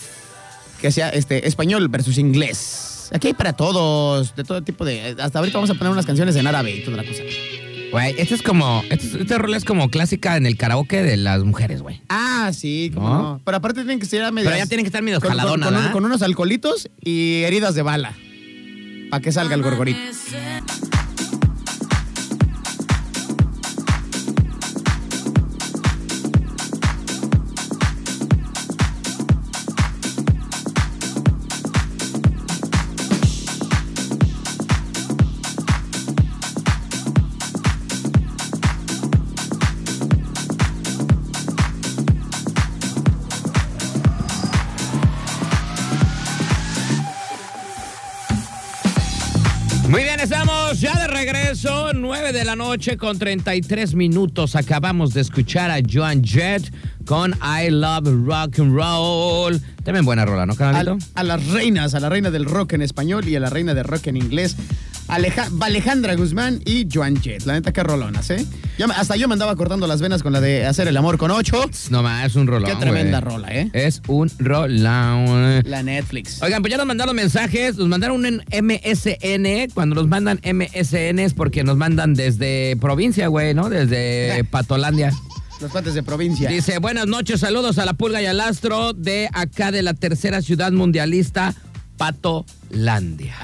[0.81, 3.09] que sea este español versus inglés.
[3.13, 5.15] Aquí hay para todos, de todo tipo de.
[5.19, 7.21] Hasta ahorita vamos a poner unas canciones en árabe y toda la cosa.
[7.93, 8.83] Güey, esta es como...
[8.89, 12.01] Este, este rol es como clásica en el karaoke de las mujeres, güey.
[12.09, 13.21] Ah, sí, cómo ¿No?
[13.21, 13.41] no.
[13.45, 14.51] Pero aparte tienen que ser medias.
[14.51, 17.83] Pero ya tienen que estar medio con, jaladonas, con con unos alcoholitos y heridas de
[17.83, 18.13] bala.
[19.11, 19.99] Para que salga el gorgorito.
[51.63, 51.72] so
[52.15, 54.55] 9 de la noche con 33 minutos.
[54.55, 56.71] Acabamos de escuchar a Joan Jett
[57.07, 59.59] con I Love Rock and Roll.
[59.83, 60.97] También buena rola, ¿no, Al- canalito?
[61.15, 63.85] a las reinas, a la reina del rock en español y a la reina del
[63.85, 64.55] rock en inglés.
[65.09, 67.45] Aleja- Alejandra Guzmán y Joan Jett.
[67.45, 68.45] La neta, qué rolonas, ¿eh?
[68.79, 71.29] Me- hasta yo me andaba cortando las venas con la de hacer el amor con
[71.29, 71.69] ocho.
[71.89, 72.69] No más, es un rolón.
[72.69, 73.69] Qué tremenda rola, ¿eh?
[73.73, 74.81] Es un rolón.
[75.65, 76.41] La Netflix.
[76.41, 79.67] Oigan, pues ya nos mandaron mensajes, nos mandaron un MSN.
[79.73, 83.69] Cuando nos mandan MSN es porque nos mandan desde provincia, güey, ¿no?
[83.69, 84.43] Desde.
[84.45, 85.11] Patolandia.
[85.61, 86.49] Los cuates de provincia.
[86.49, 90.41] Dice, buenas noches, saludos a la pulga y al astro de acá de la tercera
[90.41, 91.53] ciudad mundialista,
[91.97, 93.35] Patolandia.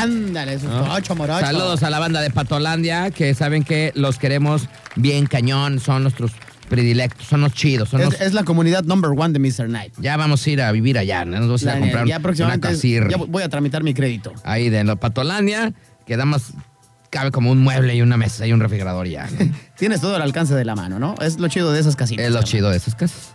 [0.00, 0.92] Ándale, esos ¿no?
[0.92, 1.40] ocho morocho.
[1.40, 6.32] Saludos a la banda de Patolandia, que saben que los queremos bien cañón, son nuestros
[6.68, 8.20] predilectos, son los chidos, son los...
[8.20, 9.66] Es, la comunidad number one de Mr.
[9.66, 9.92] Knight.
[9.98, 11.38] Ya vamos a ir a vivir allá, ¿no?
[11.38, 13.08] nos vamos a ir a comprar ya una próximamente casir.
[13.08, 14.32] ya voy a tramitar mi crédito.
[14.44, 15.72] Ahí de la Patolandia,
[16.06, 16.52] que nada más
[17.10, 19.28] cabe como un mueble y una mesa y un refrigerador y ya.
[19.30, 19.38] ¿no?
[19.76, 21.14] Tienes todo al alcance de la mano, ¿no?
[21.20, 22.24] Es lo chido de esas casitas.
[22.26, 23.34] es lo chido de esas casas.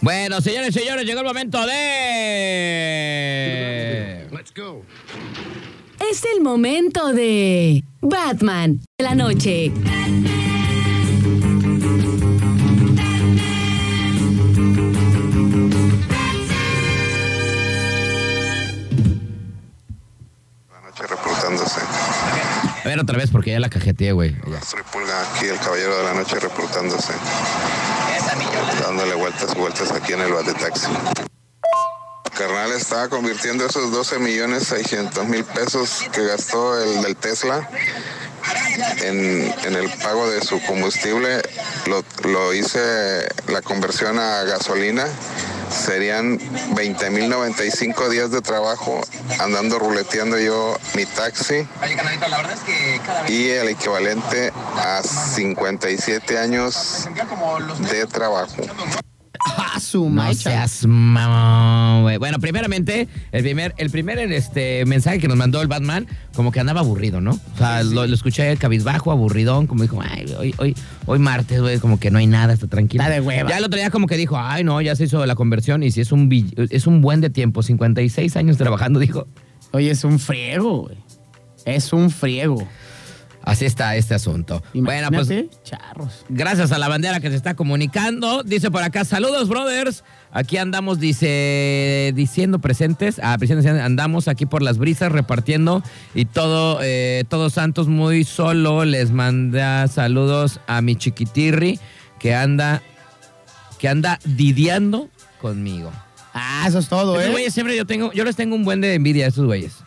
[0.00, 1.72] Bueno, señores, señores, llegó el momento de...
[6.10, 9.72] Es el momento de Batman de la noche.
[9.84, 10.41] La
[22.84, 24.36] A ver otra vez porque ya la cajeteé, güey.
[25.34, 27.12] Aquí el caballero de la noche reportándose.
[28.80, 30.88] Dándole vueltas y vueltas aquí en el bate taxi.
[32.36, 37.68] Carnal estaba convirtiendo esos 12 millones 600 mil pesos que gastó el del Tesla
[39.02, 41.42] en, el pago de su combustible,
[42.24, 45.06] lo hice la conversión a gasolina,
[45.72, 49.00] serían 20.095 días de trabajo
[49.40, 51.66] andando ruleteando yo mi taxi
[53.28, 57.08] y el equivalente a 57 años
[57.90, 58.54] de trabajo.
[59.44, 62.18] ¡Ah, su No seas mamón, güey.
[62.18, 66.60] Bueno, primeramente, el primer, el primer este, mensaje que nos mandó el Batman, como que
[66.60, 67.32] andaba aburrido, ¿no?
[67.32, 70.76] O sea, Lo, lo escuché cabizbajo, aburridón, como dijo, ay, hoy, hoy,
[71.06, 73.02] hoy martes, güey, como que no hay nada, está tranquilo.
[73.02, 73.50] Está de hueva.
[73.50, 75.90] Ya el otro día como que dijo, ay, no, ya se hizo la conversión y
[75.90, 76.30] si es un,
[76.70, 79.26] es un buen de tiempo, 56 años trabajando, dijo.
[79.72, 80.96] Oye, es un friego, güey.
[81.64, 82.66] Es un friego.
[83.44, 84.62] Así está este asunto.
[84.72, 85.28] Bueno, pues
[85.64, 86.24] charros.
[86.28, 88.42] Gracias a la bandera que se está comunicando.
[88.42, 90.04] Dice por acá, saludos, brothers.
[90.30, 93.20] Aquí andamos, dice, diciendo presentes.
[93.22, 95.82] Ah, presentes, andamos aquí por las brisas repartiendo.
[96.14, 101.80] Y todo, eh, todos santos muy solo les manda saludos a mi chiquitirri
[102.18, 102.82] que anda,
[103.78, 105.08] que anda didiando
[105.40, 105.90] conmigo.
[106.32, 107.32] Ah, eso es todo, Estos ¿eh?
[107.32, 109.81] güeyes siempre yo tengo, yo les tengo un buen de envidia a estos güeyes.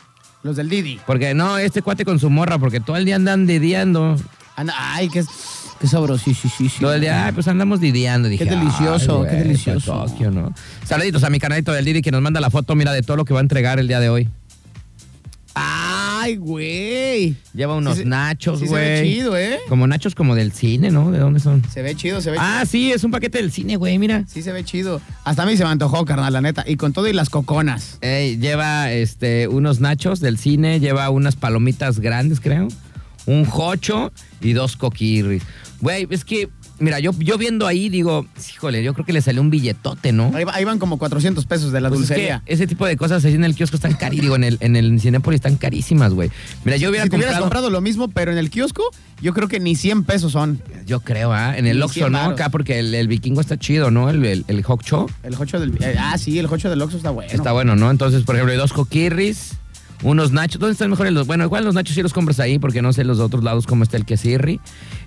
[0.46, 1.00] Los del Didi.
[1.08, 4.16] Porque no, este cuate con su morra, porque todo el día andan didiando.
[4.56, 5.26] Anda, ay, qué,
[5.80, 6.24] qué sabroso.
[6.24, 6.70] Sí, sí, sí.
[6.80, 8.30] Todo el día, ay, pues andamos didiando.
[8.30, 10.06] Dije, Qué delicioso, ay, qué güey, delicioso.
[10.06, 10.54] Tokio, ¿no?
[10.84, 13.26] Saluditos a mi canalito del Didi que nos manda la foto, mira, de todo lo
[13.26, 14.30] que va a entregar el día de hoy.
[16.26, 17.36] Ay, güey.
[17.54, 19.14] Lleva unos Sí nachos, sí se ve güey.
[19.14, 19.60] chido, ¿eh?
[19.70, 21.12] Como nachos como del cine, ¿no?
[21.12, 21.62] ¿De dónde son?
[21.72, 24.24] Se ve chido, se ve Ah, sí, es un paquete del cine, güey, mira.
[24.28, 25.00] Sí se ve chido.
[25.24, 26.64] Hasta a mí se me antojó, carnal, la neta.
[26.68, 28.00] Y con todo y las coconas.
[28.02, 32.70] Ey, lleva este, unos nachos del cine, lleva unas palomitas grandes, creo.
[33.28, 34.12] Un jocho
[34.42, 35.44] y dos coquirris.
[35.80, 36.50] Güey, es que,
[36.80, 40.32] mira, yo, yo viendo ahí digo, híjole, yo creo que le salió un billetote, ¿no?
[40.36, 42.42] Ahí, va- ahí van como 400 pesos de la Pues es dulcería.
[42.46, 44.22] que ese tipo de cosas ahí en el kiosco están carísimas.
[44.24, 46.30] Digo, en el, en el Cinépolis están carísimas, güey.
[46.64, 48.84] Mira, yo hubiera si hubieras comprado, comprado lo mismo, pero en el kiosco,
[49.22, 50.62] yo creo que ni 100 pesos son.
[50.86, 51.58] Yo creo, ¿ah?
[51.58, 52.20] En el Oxxo, 100 ¿no?
[52.20, 54.10] Acá porque el, el vikingo está chido, ¿no?
[54.10, 55.72] El, el, el hot show El jocho del.
[55.82, 57.32] eh, ah, sí, el jocho del Oxxo está bueno.
[57.32, 57.90] está bueno, ¿no?
[57.92, 59.54] Entonces, por ejemplo, hay dos coquirris,
[60.06, 60.60] unos nachos.
[60.60, 61.28] ¿Dónde están mejores los?
[61.28, 63.84] Bueno, igual los nachos sí los compras ahí porque no sé los otros lados cómo
[63.84, 64.60] está el quesirri.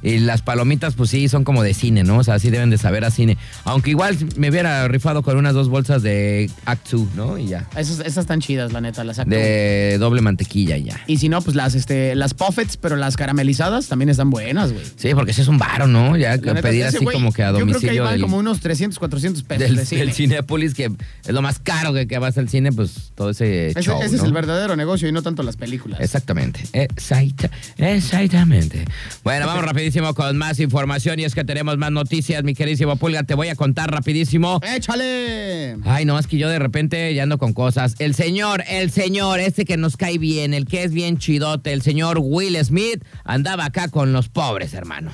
[0.03, 2.19] Y las palomitas, pues sí, son como de cine, ¿no?
[2.19, 3.39] O sea, sí deben de saber a cine.
[3.65, 7.39] Aunque igual me hubiera rifado con unas dos bolsas de Actu, ¿no?
[7.39, 7.69] Y ya.
[7.77, 9.31] Esas, esas están chidas, la neta, las saco.
[9.31, 11.01] De doble mantequilla y ya.
[11.07, 14.85] Y si no, pues las, este, las puffets, pero las caramelizadas también están buenas, güey.
[14.97, 16.17] Sí, porque ese es un varo, ¿no?
[16.17, 18.05] Ya La neta, pedir ese así güey, como que a Yo creo que ahí domicilio
[18.05, 20.13] van del, como unos 300, 400 pesos del, de cine.
[20.13, 20.91] Cinépolis, que
[21.25, 24.17] es lo más caro que, que vas al cine, pues todo ese, Ese, show, ese
[24.17, 26.01] es el verdadero negocio y no tanto las películas.
[26.01, 28.85] Exactamente, exacta- exactamente.
[29.25, 33.23] Bueno, vamos rapidísimo con más información y es que tenemos más noticias, mi queridísimo Pulga,
[33.23, 34.61] te voy a contar rapidísimo.
[34.63, 35.77] ¡Échale!
[35.85, 37.95] Ay, no, es que yo de repente ya ando con cosas.
[37.99, 41.83] El señor, el señor, este que nos cae bien, el que es bien chidote, el
[41.83, 45.11] señor Will Smith, andaba acá con los pobres, hermano.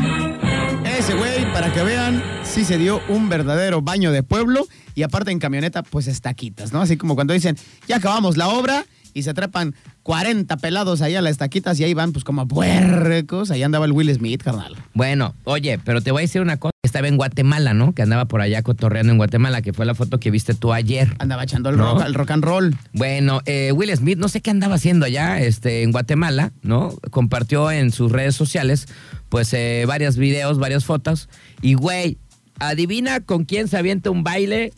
[0.99, 5.31] Ese güey, para que vean, sí se dio un verdadero baño de pueblo y aparte
[5.33, 6.81] en camioneta, pues estaquitas, ¿no?
[6.83, 7.57] Así como cuando dicen,
[7.89, 8.85] ya acabamos la obra
[9.15, 13.51] y se trepan 40 pelados ahí a las estaquitas y ahí van pues como puercos.
[13.51, 14.77] Ahí andaba el Will Smith, carnal.
[14.93, 16.73] Bueno, oye, pero te voy a decir una cosa.
[16.83, 17.95] Estaba en Guatemala, ¿no?
[17.95, 21.15] Que andaba por allá cotorreando en Guatemala, que fue la foto que viste tú ayer.
[21.19, 21.95] Andaba echando el, No.
[21.95, 22.77] rock, el rock and roll.
[22.93, 26.91] Bueno, eh, Will Smith, no sé qué andaba haciendo allá este, en Guatemala, ¿no?
[27.11, 28.87] Compartió en sus redes sociales,
[29.31, 31.29] pues, eh, varios videos, varias fotos.
[31.63, 32.19] Y, güey,
[32.59, 34.73] adivina con quién se avienta un baile,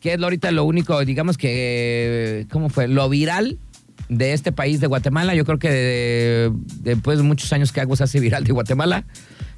[0.00, 2.88] que es ahorita lo único, digamos que, ¿cómo fue?
[2.88, 3.58] Lo viral
[4.08, 5.34] de este país de Guatemala.
[5.34, 9.04] Yo creo que de- después de muchos años que algo se hace viral de Guatemala,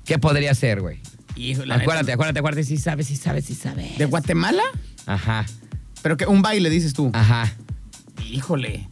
[0.04, 0.98] ¿qué podría ser, güey?
[1.36, 3.96] Hijo, la Acuérdate, acuérdate, acuérdate, sí sabes, sí sabes, sí sabes.
[3.98, 4.62] ¿De Guatemala?
[5.06, 5.46] Ajá,
[6.02, 7.10] Pero que un baile, dices tú.
[7.14, 7.52] ajá.
[8.30, 8.86] Híjole.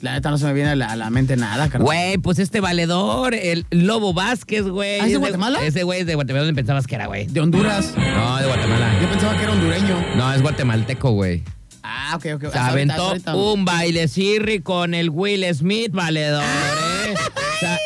[0.00, 1.84] La neta no se me viene a la, a la mente nada, carnal.
[1.84, 4.98] Güey, pues este valedor, el Lobo Vázquez, güey.
[5.00, 5.58] ¿Ah, es de Guatemala?
[5.64, 6.44] Ese güey es de Guatemala.
[6.46, 7.26] ¿Dónde pensabas que era, güey?
[7.26, 7.92] De Honduras.
[7.96, 8.98] No, de Guatemala.
[9.02, 9.96] Yo pensaba que era hondureño.
[10.16, 11.42] No, es guatemalteco, güey.
[11.82, 12.40] Ah, ok, ok.
[12.40, 13.34] Se ahorita, aventó hasta ahorita.
[13.52, 16.89] un baile cirri con el Will Smith, valedor, ¿eh?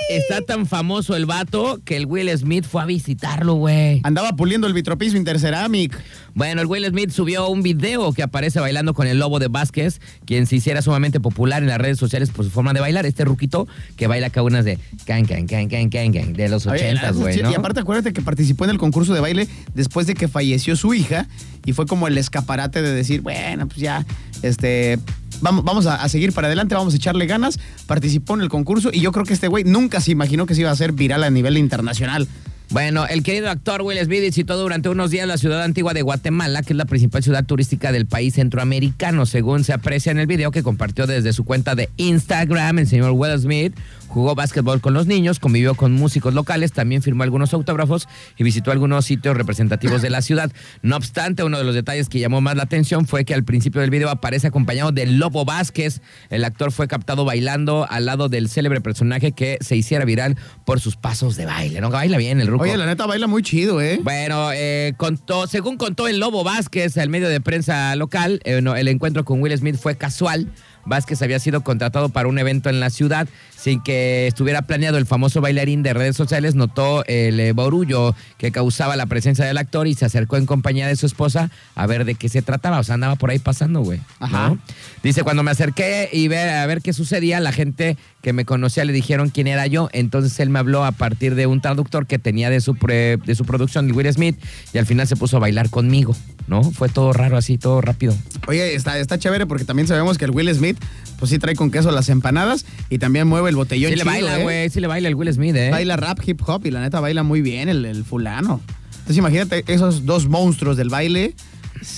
[0.08, 4.00] Está tan famoso el vato que el Will Smith fue a visitarlo, güey.
[4.04, 5.98] Andaba puliendo el vitropiso Interceramic.
[6.34, 10.00] Bueno, el Will Smith subió un video que aparece bailando con el lobo de Vázquez,
[10.26, 13.06] quien se hiciera sumamente popular en las redes sociales por su forma de bailar.
[13.06, 13.66] Este ruquito
[13.96, 17.42] que baila acá unas de can, can, can, can, can, can, de los ochentas, güey,
[17.42, 17.50] ¿no?
[17.50, 20.94] Y aparte acuérdate que participó en el concurso de baile después de que falleció su
[20.94, 21.26] hija
[21.64, 24.04] y fue como el escaparate de decir, bueno, pues ya,
[24.42, 24.98] este,
[25.44, 27.60] vamos, vamos a, seguir para adelante, vamos a echarle ganas.
[27.86, 30.62] Participó en el concurso y yo creo que este güey nunca se imaginó que se
[30.62, 32.26] iba a hacer viral a nivel internacional.
[32.70, 36.62] Bueno, el querido actor Will Smith visitó durante unos días la ciudad antigua de Guatemala,
[36.62, 40.50] que es la principal ciudad turística del país centroamericano, según se aprecia en el video
[40.50, 42.78] que compartió desde su cuenta de Instagram.
[42.78, 43.74] El señor Will Smith
[44.14, 48.08] jugó básquetbol con los niños, convivió con músicos locales, también firmó algunos autógrafos
[48.38, 50.52] y visitó algunos sitios representativos de la ciudad.
[50.82, 53.80] No obstante, uno de los detalles que llamó más la atención fue que al principio
[53.80, 56.00] del video aparece acompañado de Lobo Vázquez.
[56.30, 60.78] El actor fue captado bailando al lado del célebre personaje que se hiciera viral por
[60.78, 61.80] sus pasos de baile.
[61.80, 61.90] ¿No?
[61.90, 62.62] Baila bien el ruco.
[62.62, 63.98] Oye, la neta baila muy chido, ¿eh?
[64.00, 68.76] Bueno, eh, contó, según contó el Lobo Vázquez, el medio de prensa local, eh, no,
[68.76, 70.52] el encuentro con Will Smith fue casual.
[70.86, 74.98] Vázquez había sido contratado para un evento en la ciudad sin que estuviera planeado.
[74.98, 79.56] El famoso bailarín de redes sociales notó el eh, borullo que causaba la presencia del
[79.56, 82.78] actor y se acercó en compañía de su esposa a ver de qué se trataba.
[82.78, 84.00] O sea, andaba por ahí pasando, güey.
[84.20, 84.50] Ajá.
[84.50, 84.58] ¿no?
[85.02, 88.84] Dice, cuando me acerqué y ver, a ver qué sucedía, la gente que me conocía
[88.84, 89.88] le dijeron quién era yo.
[89.92, 93.34] Entonces él me habló a partir de un traductor que tenía de su, pre- de
[93.34, 94.36] su producción, Will Smith,
[94.72, 96.14] y al final se puso a bailar conmigo,
[96.46, 96.62] ¿no?
[96.70, 98.14] Fue todo raro así, todo rápido.
[98.46, 100.76] Oye, está, está chévere porque también sabemos que el Will Smith,
[101.18, 104.40] pues sí trae con queso las empanadas y también mueve el botellón Sí le baila,
[104.40, 104.42] ¿eh?
[104.42, 105.70] güey, sí le baila el Will Smith, ¿eh?
[105.70, 108.60] Baila rap, hip hop y la neta baila muy bien el, el fulano.
[108.92, 111.34] Entonces imagínate esos dos monstruos del baile.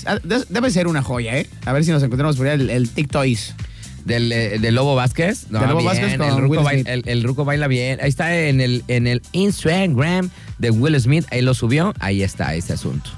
[0.07, 1.47] Ah, de- Debe ser una joya, ¿eh?
[1.65, 3.55] A ver si nos encontramos por ahí el, el TikToks.
[4.05, 5.47] Del, eh, del Lobo Vázquez.
[5.51, 7.07] No, Del Lobo bien, Vázquez con el, ruco Will baila, Smith.
[7.07, 7.99] el, el ruco baila bien.
[8.01, 11.27] Ahí está en el, en el Instagram de Will Smith.
[11.33, 11.93] Ahí lo subió.
[11.99, 13.11] Ahí está ese asunto.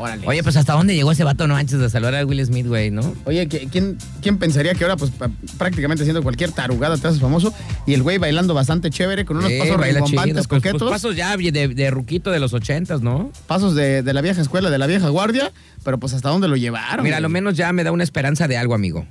[0.00, 0.26] Órale.
[0.26, 1.56] Oye, pues hasta dónde llegó ese vato, ¿no?
[1.56, 3.14] Antes de saludar a Will Smith, güey, ¿no?
[3.24, 5.12] Oye, ¿qui- ¿quién, ¿quién pensaría que ahora, pues
[5.58, 7.52] prácticamente haciendo cualquier tarugada te haces famoso?
[7.86, 9.76] Y el güey bailando bastante chévere con unos pasos
[10.06, 10.16] chido.
[10.34, 10.90] Pues- pues coquetos.
[10.90, 13.30] pasos ya de, de ruquito de los ochentas, ¿no?
[13.46, 15.52] pasos de, de la vieja escuela, de la vieja guardia,
[15.84, 17.04] pero pues hasta dónde lo llevaron.
[17.04, 19.06] Mira, a lo menos ya me da una esperanza de algo, amigo.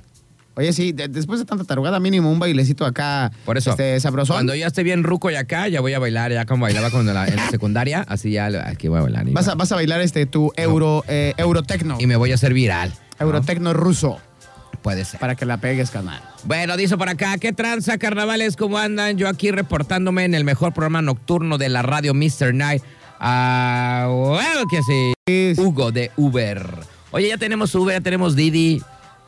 [0.56, 3.30] Oye, sí, de- después de tanta tarugada, mínimo un bailecito acá.
[3.44, 3.70] Por eso.
[3.70, 4.36] Este, sabrosón.
[4.36, 7.12] Cuando ya esté bien ruco y acá, ya voy a bailar, ya como bailaba cuando
[7.12, 9.26] la, en la secundaria, así ya aquí voy a bailar.
[9.32, 11.96] vas, a, vas a bailar este tu euro, eh, eurotecno.
[12.00, 12.90] Y me voy a hacer viral.
[13.20, 13.26] ¿no?
[13.26, 14.18] Eurotecno ruso.
[14.82, 15.20] Puede ser.
[15.20, 16.22] Para que la pegues, carnal.
[16.44, 18.56] Bueno, dice por acá, ¿qué tranza, carnavales?
[18.56, 19.18] ¿Cómo andan?
[19.18, 22.54] Yo aquí reportándome en el mejor programa nocturno de la radio Mr.
[22.54, 22.82] Night.
[23.18, 25.60] Ah, bueno, que sí.
[25.60, 26.64] Hugo de Uber.
[27.10, 28.80] Oye, ya tenemos Uber, ya tenemos Didi.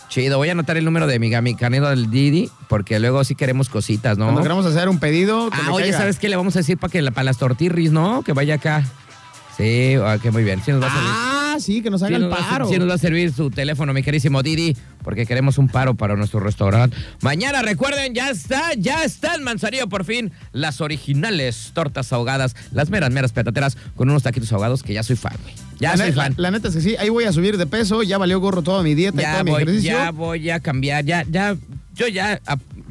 [0.08, 3.34] Chido, voy a anotar el número de mi, mi canelo del Didi, porque luego sí
[3.34, 4.24] queremos cositas, ¿no?
[4.24, 5.50] Cuando queramos hacer un pedido.
[5.50, 5.98] que Ah, oye, caiga.
[5.98, 8.22] ¿sabes qué le vamos a decir para que la- para las tortirris, no?
[8.22, 8.84] Que vaya acá.
[9.56, 10.62] Sí, ah, que muy bien.
[10.64, 11.10] Sí nos va a servir.
[11.12, 12.68] Ah, sí, que nos haga Sí el paro.
[12.68, 16.16] sí nos va a servir su teléfono, mi querísimo Didi, porque queremos un paro para
[16.16, 16.96] nuestro restaurante.
[17.22, 22.90] Mañana, recuerden, ya está, ya está en Manzanillo por fin las originales tortas ahogadas, las
[22.90, 25.54] meras, meras petateras con unos taquitos ahogados que ya soy fan, güey.
[25.80, 26.34] Ya la, soy fan.
[26.36, 28.62] la- la neta es que sí, ahí voy a subir de peso, ya valió gorro
[28.62, 29.92] toda mi dieta y ya mi voy, ejercicio.
[29.92, 31.56] ya voy a cambiar, ya, ya,
[31.94, 32.40] yo ya,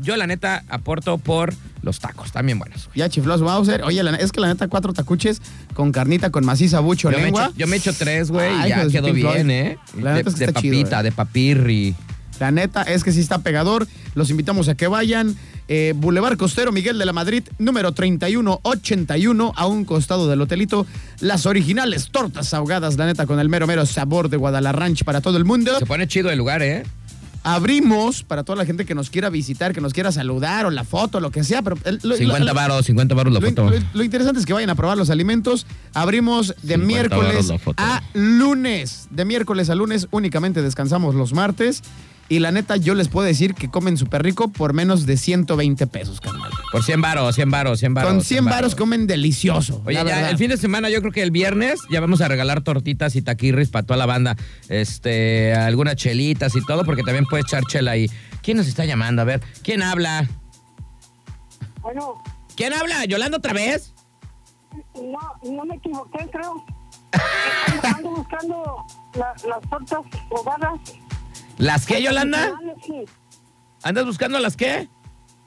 [0.01, 2.89] yo la neta aporto por los tacos, también buenos.
[2.95, 3.83] Ya su Mauser.
[3.83, 5.41] Oye, la- es que la neta, cuatro tacuches
[5.73, 7.45] con carnita, con maciza, bucho, Yo me, lengua.
[7.45, 9.49] echo, yo me echo tres, güey, y ya quedó bien.
[9.51, 9.77] ¿eh?
[10.01, 11.03] La de neta es que de está chido, papita, ¿eh?
[11.03, 11.95] de papirri.
[12.39, 13.87] La neta es que sí está pegador.
[14.13, 15.35] Los invitamos a que vayan.
[15.69, 20.85] Eh, Boulevard Costero Miguel de la Madrid, número 3181, a un costado del hotelito.
[21.19, 25.37] Las originales tortas ahogadas, la neta, con el mero, mero sabor de Guadalajara para todo
[25.37, 25.77] el mundo.
[25.79, 26.83] Se pone chido el lugar, ¿eh?
[27.43, 30.83] Abrimos para toda la gente que nos quiera visitar, que nos quiera saludar o la
[30.83, 31.61] foto, lo que sea.
[31.61, 33.69] Pero el- lo- 50 lo- varos, 50 varos la foto.
[33.69, 35.65] lo- lo interesante es que vayan a probar los alimentos.
[35.93, 39.07] Abrimos de 50 miércoles a lunes.
[39.11, 41.81] De miércoles a lunes únicamente descansamos los martes.
[42.29, 45.87] Y la neta, yo les puedo decir que comen súper rico por menos de 120
[45.87, 46.51] pesos, carnal.
[46.73, 48.11] Por 100 varos, 100 varos, 100 varos.
[48.11, 49.81] Con 100 varos comen delicioso.
[49.85, 52.27] Oye, la ya el fin de semana, yo creo que el viernes ya vamos a
[52.27, 54.35] regalar tortitas y taquirris para toda la banda.
[54.67, 58.11] Este, algunas chelitas y todo, porque también puedes echar chela ahí.
[58.41, 59.21] ¿Quién nos está llamando?
[59.21, 60.27] A ver, ¿quién habla?
[61.81, 62.21] Bueno,
[62.57, 63.05] ¿Quién habla?
[63.05, 63.93] ¿Yolanda otra vez?
[64.95, 66.65] no, no me equivoqué, creo.
[67.13, 69.99] Ando, ando buscando la- las tortas
[70.31, 70.79] ahogadas.
[71.57, 72.51] ¿Las qué, Yolanda?
[72.53, 73.05] Originales, sí.
[73.83, 74.87] ¿Andas buscando las qué?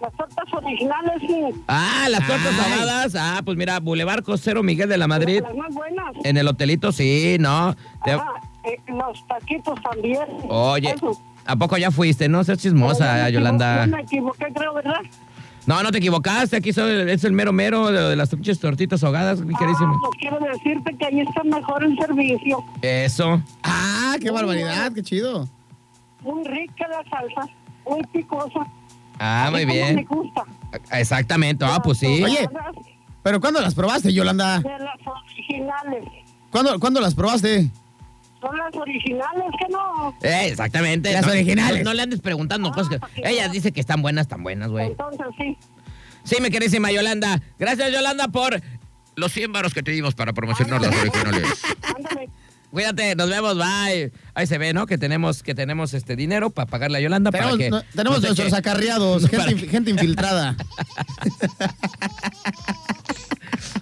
[0.01, 1.63] Las tortas originales, sí.
[1.69, 2.73] Ah, las tortas Ay.
[2.73, 3.15] ahogadas.
[3.19, 5.43] Ah, pues mira, Boulevard Costero Miguel de la Madrid.
[5.43, 6.13] Las más buenas.
[6.25, 7.77] En el hotelito, sí, ¿no?
[8.01, 8.25] Ajá,
[8.65, 10.23] eh, los taquitos también.
[10.49, 11.21] Oye, Eso.
[11.45, 12.29] ¿a poco ya fuiste?
[12.29, 13.87] No seas chismosa, Yolanda.
[13.87, 15.01] No me equivoqué, creo, ¿verdad?
[15.67, 16.57] No, no te equivocaste.
[16.57, 19.95] Aquí soy- es el mero mero de las pinches tortitas ahogadas, mi Ah, queridísimo.
[20.01, 22.65] pues quiero decirte que ahí está mejor el servicio.
[22.81, 23.43] Eso.
[23.63, 25.47] Ah, qué barbaridad, qué chido.
[26.23, 27.53] Muy rica la salsa,
[27.87, 28.61] muy picosa.
[29.19, 29.97] Ah, muy bien.
[29.97, 30.43] me gusta.
[30.93, 31.65] Exactamente.
[31.65, 32.23] Ah, pues sí.
[32.23, 32.49] Oye.
[33.23, 34.61] Pero ¿cuándo las probaste, Yolanda?
[34.61, 36.05] De las originales.
[36.51, 37.71] ¿Cuándo, ¿cuándo las probaste?
[38.41, 40.15] Son las originales, que no.
[40.23, 41.13] Eh, exactamente.
[41.13, 41.85] Las No- originales.
[41.85, 43.23] No, no le andes preguntando Ah, cosas que.
[43.29, 44.87] Ella dice que están buenas, están buenas, güey.
[44.87, 45.59] Entonces sí.
[46.23, 47.41] Sí, mi queridísima Yolanda.
[47.59, 48.61] Gracias, Yolanda, por
[49.17, 51.63] los 100 baros que te dimos para promocionar las originales.
[51.95, 52.31] Ándale.
[52.71, 54.13] Cuídate, nos vemos, bye.
[54.35, 54.87] Ahí se ve, ¿no?
[54.87, 57.71] Que tenemos, que tenemos este dinero para pagarle a Yolanda Tenemos, para que.
[57.71, 60.57] no- tenemos nuestros acarreados, gente, gente infiltrada.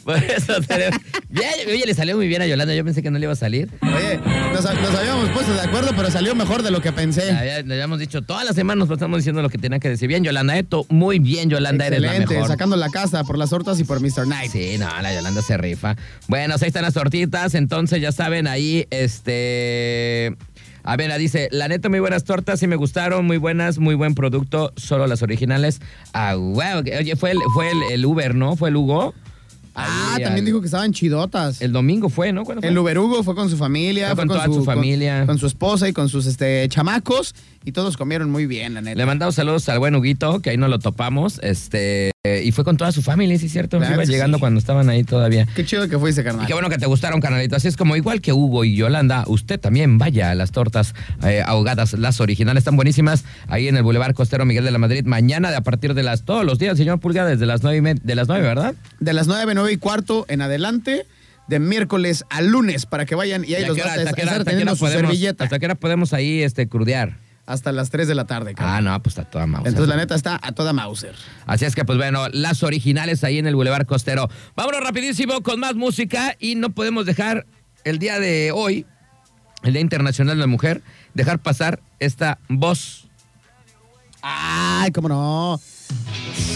[0.09, 0.99] Por eso tenemos-
[1.29, 2.75] Bien, oye, le salió muy bien a Yolanda.
[2.75, 3.69] Yo pensé que no le iba a salir.
[3.83, 4.19] Oye,
[4.55, 7.27] nos, nos habíamos puesto de acuerdo, pero salió mejor de lo que pensé.
[7.27, 10.09] Ya- Le habíamos dicho, todas las semanas nos pasamos diciendo lo que tenía que decir.
[10.09, 12.49] Bien, Yolanda, Eto, muy bien, Yolanda, eres la Excelente, mejor.
[12.49, 14.25] sacando la casa por las tortas y por Mr.
[14.25, 14.51] Knight.
[14.51, 15.95] Sí, no, la Yolanda se rifa.
[16.27, 17.55] Bueno, ahí están las tortitas.
[17.55, 20.35] Entonces, ya saben, ahí, este.
[20.85, 24.15] A ver, dice, la neta, muy buenas tortas, sí me gustaron, muy buenas, muy buen
[24.15, 25.81] producto, solo las originales.
[26.15, 26.79] Ah, wow.
[26.99, 28.57] Oye, fue el, fue el, el Uber, ¿no?
[28.57, 29.13] Fue el Hugo.
[29.79, 31.61] Ah, Ahí, también al- dijo que estaban chidotas.
[31.63, 32.45] El domingo fue, ¿no?
[32.45, 32.71] ¿Cuándo fue?
[32.71, 35.25] El Uberugo fue con su familia, Fue con toda su familia.
[35.27, 37.35] Con, su esposa y con sus este, chamacos.
[37.65, 38.97] Y todos comieron muy bien, la neta.
[38.97, 41.39] Le mandamos saludos al buen Huguito, que ahí nos lo topamos.
[41.43, 42.11] Este,
[42.45, 43.79] y fue con toda su familia, sí es cierto.
[43.79, 45.47] Claro Iba que llegando cuando estaban ahí todavía.
[45.55, 46.47] Qué chido que fuiste, Y carnal.
[46.47, 47.57] qué bueno que te gustaron, canalito.
[47.57, 51.43] Así es como igual que Hugo y Yolanda, usted también vaya a las tortas eh,
[51.45, 55.05] ahogadas, las originales están buenísimas, ahí en el Boulevard Costero Miguel de la Madrid.
[55.05, 58.15] Mañana, de a partir de las, todos los días, señor Pulga, desde las nueve, de
[58.15, 58.75] las nueve, ¿verdad?
[59.01, 61.07] De las 9, 9 y cuarto en adelante,
[61.49, 64.45] de miércoles a lunes, para que vayan y ahí ¿Y a los vas a estar
[64.45, 65.45] teniendo su servilleta.
[65.45, 67.17] ¿Hasta qué hora podemos ahí este, crudear?
[67.49, 68.77] Hasta las 3 de la tarde, carnal.
[68.77, 69.67] Ah, no, pues está toda mouse.
[69.67, 71.15] Entonces, la neta está a toda Mauser.
[71.47, 74.29] Así es que, pues bueno, las originales ahí en el Boulevard Costero.
[74.55, 77.47] Vámonos rapidísimo con más música y no podemos dejar
[77.85, 78.85] el día de hoy,
[79.63, 80.83] el Día Internacional de la Mujer,
[81.15, 83.09] dejar pasar esta voz.
[84.21, 85.59] Ay, cómo no.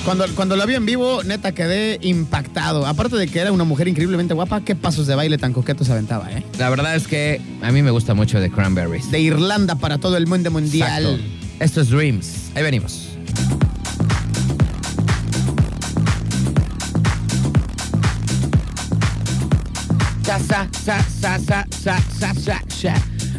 [0.05, 2.87] Cuando, cuando la vi en vivo, neta quedé impactado.
[2.87, 6.31] Aparte de que era una mujer increíblemente guapa, qué pasos de baile tan coquetos aventaba,
[6.33, 6.45] ¿eh?
[6.59, 9.11] La verdad es que a mí me gusta mucho de Cranberries.
[9.11, 11.05] De Irlanda para todo el mundo mundial.
[11.05, 11.43] Exacto.
[11.61, 12.51] Esto es Dreams.
[12.57, 13.13] Ahí venimos.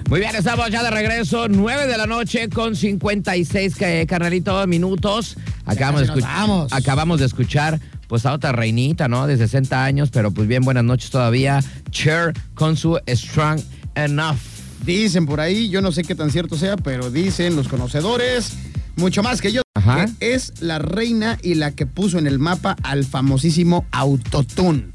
[0.10, 5.38] Muy bien, estamos ya de regreso, 9 de la noche con 56 eh, carnalitos minutos.
[5.66, 6.74] Acabamos de, casi nos escuch- vamos.
[6.74, 9.26] acabamos de escuchar pues a otra reinita, ¿no?
[9.28, 11.61] De 60 años, pero pues bien, buenas noches todavía.
[11.89, 13.59] Cher con su Strong
[13.95, 14.38] Enough.
[14.86, 18.53] Dicen por ahí, yo no sé qué tan cierto sea, pero dicen los conocedores,
[18.97, 20.05] mucho más que yo, Ajá.
[20.20, 24.88] que es la reina y la que puso en el mapa al famosísimo Autotune.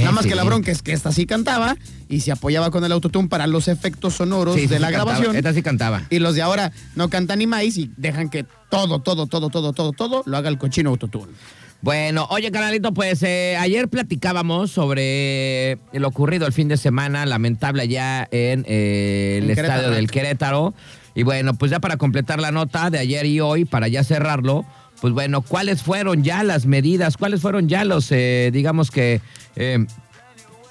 [0.00, 0.28] Nada más sí.
[0.28, 1.76] que la bronca es que esta sí cantaba
[2.08, 5.12] y se apoyaba con el Autotune para los efectos sonoros Sí, de sí la cantaba.
[5.12, 5.36] grabación.
[5.36, 6.02] Esta sí cantaba.
[6.10, 9.72] Y los de ahora no cantan ni más y dejan que todo, todo, todo, todo,
[9.72, 11.32] todo, todo lo haga el cochino Autotune.
[11.80, 17.88] Bueno, oye, canalito, pues eh, ayer platicábamos sobre lo ocurrido el fin de semana, lamentable
[17.88, 20.72] ya en eh, el estadio del Querétaro.
[21.14, 24.64] Y bueno, pues ya para completar la nota de ayer y hoy, para ya cerrarlo,
[25.04, 27.18] pues bueno, ¿cuáles fueron ya las medidas?
[27.18, 29.20] ¿Cuáles fueron ya los, eh, digamos que,
[29.54, 29.84] eh,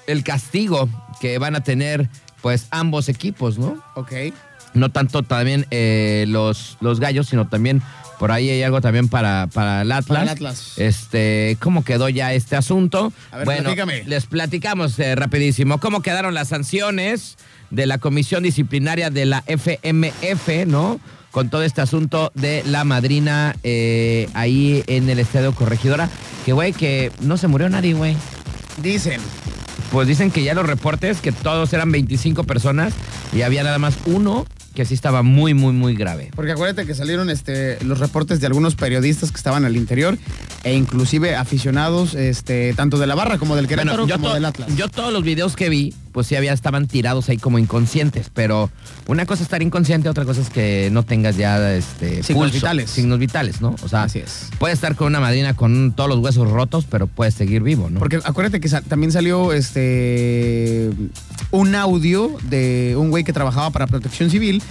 [0.08, 0.88] el castigo
[1.20, 2.08] que van a tener
[2.42, 3.80] pues ambos equipos, ¿no?
[3.94, 4.10] Ok.
[4.72, 7.80] no tanto también eh, los, los gallos, sino también
[8.18, 10.08] por ahí hay algo también para, para el Atlas.
[10.08, 10.78] Para el Atlas.
[10.78, 13.12] Este, ¿cómo quedó ya este asunto?
[13.30, 14.02] A ver, bueno, platícame.
[14.02, 17.36] les platicamos eh, rapidísimo cómo quedaron las sanciones
[17.70, 20.98] de la comisión disciplinaria de la FMF, ¿no?
[21.34, 26.08] Con todo este asunto de la madrina eh, ahí en el estadio Corregidora.
[26.44, 28.16] Que, güey, que no se murió nadie, güey.
[28.80, 29.20] Dicen.
[29.90, 32.94] Pues dicen que ya los reportes, que todos eran 25 personas
[33.32, 36.30] y había nada más uno que sí estaba muy, muy, muy grave.
[36.36, 40.16] Porque acuérdate que salieron este, los reportes de algunos periodistas que estaban al interior
[40.62, 44.76] e inclusive aficionados este, tanto de la barra como del Querétaro Bueno, como del Atlas.
[44.76, 48.70] yo todos los videos que vi, pues sí había, estaban tirados ahí como inconscientes, pero
[49.08, 52.54] una cosa es estar inconsciente, otra cosa es que no tengas ya este, Signos pulso,
[52.54, 52.88] vitales.
[52.90, 53.74] Signos vitales, ¿no?
[53.82, 54.48] O sea, Así es.
[54.58, 57.98] puedes estar con una madrina con todos los huesos rotos, pero puedes seguir vivo, ¿no?
[57.98, 60.90] Porque acuérdate que también salió este
[61.50, 64.62] un audio de un güey que trabajaba para Protección Civil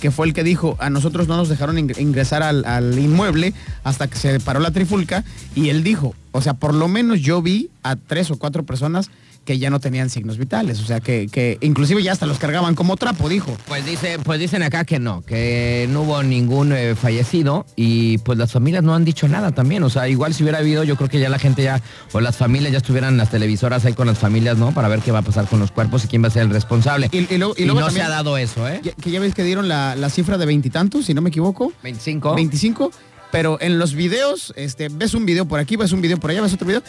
[0.00, 3.54] que fue el que dijo, a nosotros no nos dejaron ing- ingresar al, al inmueble
[3.84, 5.22] hasta que se paró la trifulca
[5.54, 9.10] y él dijo, o sea, por lo menos yo vi a tres o cuatro personas
[9.44, 12.74] que ya no tenían signos vitales, o sea, que, que inclusive ya hasta los cargaban
[12.74, 13.56] como trapo, dijo.
[13.66, 18.38] Pues, dice, pues dicen acá que no, que no hubo ningún eh, fallecido y pues
[18.38, 19.82] las familias no han dicho nada también.
[19.82, 21.80] O sea, igual si hubiera habido, yo creo que ya la gente ya,
[22.12, 24.72] o las familias ya estuvieran en las televisoras ahí con las familias, ¿no?
[24.72, 26.50] Para ver qué va a pasar con los cuerpos y quién va a ser el
[26.50, 27.08] responsable.
[27.10, 28.80] Y, y luego, y Y luego no también- se ha dado eso, ¿eh?
[29.00, 31.72] que ya ves que dieron la, la cifra de veintitantos, si no me equivoco.
[31.82, 32.34] 25.
[32.36, 32.92] 25,
[33.32, 36.42] pero en los videos, este, ves un video por aquí, ves un video por allá,
[36.42, 36.82] ves otro video.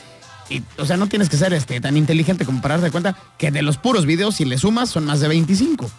[0.53, 3.49] Y, o sea, no tienes que ser este, tan inteligente como para darte cuenta que
[3.49, 5.89] de los puros videos, si le sumas, son más de 25.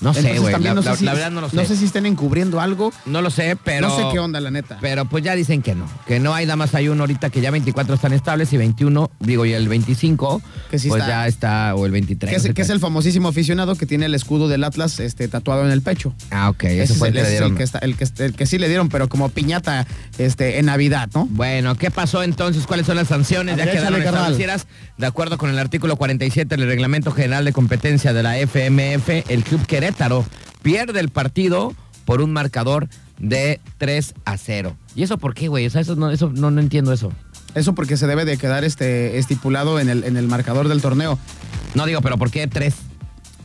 [0.00, 0.52] No sé, güey.
[0.60, 1.56] La, no sé la- si- la verdad no lo sé.
[1.56, 2.92] No sé si estén encubriendo algo.
[3.06, 3.88] No lo sé, pero.
[3.88, 4.78] no sé qué onda, la neta.
[4.80, 5.88] Pero pues ya dicen que no.
[6.06, 9.10] Que no hay, nada más hay uno ahorita que ya 24 están estables y 21,
[9.20, 11.12] digo, y el 25, Que sí pues está.
[11.22, 12.30] ya está, o el 23.
[12.30, 15.64] que, es, no que el famosísimo aficionado que tiene el escudo del Atlas este, tatuado
[15.64, 16.14] en el pecho.
[16.30, 16.64] Ah, ok.
[16.64, 18.46] Ese Ese es fue el el, que le el que está- el que, el que
[18.46, 19.86] sí le dieron, pero como piñata
[20.18, 21.26] este, en Navidad, ¿no?
[21.30, 22.66] Bueno, ¿qué pasó entonces?
[22.66, 23.56] ¿Cuáles son las sanciones?
[23.56, 24.66] Ya quedaron establecidas.
[24.98, 29.42] De acuerdo con el artículo 47 del Reglamento General de Competencia de la FMF, el
[29.44, 30.24] Club Querétaro
[30.62, 31.74] pierde el partido
[32.06, 34.74] por un marcador de 3 a 0.
[34.94, 35.66] ¿Y eso por qué, güey?
[35.66, 37.12] O sea, eso no, eso no, no entiendo eso.
[37.54, 41.18] Eso porque se debe de quedar este, estipulado en el, en el marcador del torneo.
[41.74, 42.74] No digo, pero ¿por qué 3?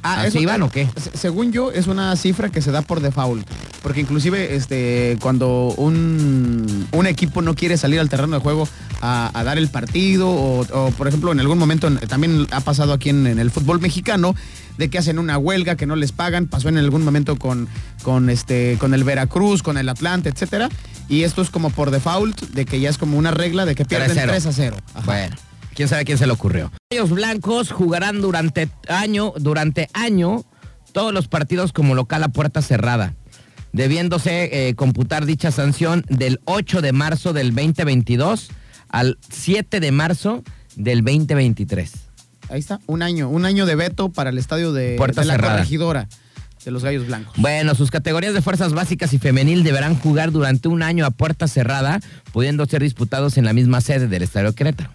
[0.01, 0.87] ¿Así eso- iban o qué?
[0.95, 3.47] se- Según yo, es una cifra que se da por default.
[3.83, 8.67] Porque inclusive este, cuando un, un equipo no quiere salir al terreno de juego
[9.01, 12.59] a, a dar el partido, o, o, por ejemplo en algún momento en- también ha
[12.61, 14.35] pasado aquí en, en el fútbol mexicano,
[14.77, 17.67] de que hacen una huelga, que no les pagan, pasó en algún momento con,
[18.03, 20.69] con, este, con el Veracruz, con el Atlante, etcétera.
[21.09, 23.83] Y esto es como por default, de que ya es como una regla de que
[23.85, 24.27] pierden 3-0.
[24.27, 24.77] 3 a 0.
[24.93, 25.05] Ajá.
[25.05, 25.35] Bueno,
[25.79, 26.73] quién sabe quién se le ocurrió.
[26.93, 30.43] Los blancos jugarán durante año, durante año,
[30.91, 33.15] todos los partidos como local a puerta cerrada,
[33.71, 38.49] debiéndose eh, computar dicha sanción del 8 de marzo del 2022
[38.89, 40.43] al 7 de marzo
[40.75, 41.93] del 2023.
[42.49, 45.35] Ahí está, un año, un año de veto para el estadio de, Puerta de la
[45.35, 45.53] cerrada.
[45.53, 46.09] corregidora
[46.65, 47.35] de los Gallos Blancos.
[47.37, 51.47] Bueno, sus categorías de fuerzas básicas y femenil deberán jugar durante un año a puerta
[51.47, 52.01] cerrada,
[52.33, 54.91] pudiendo ser disputados en la misma sede del Estadio Querétaro.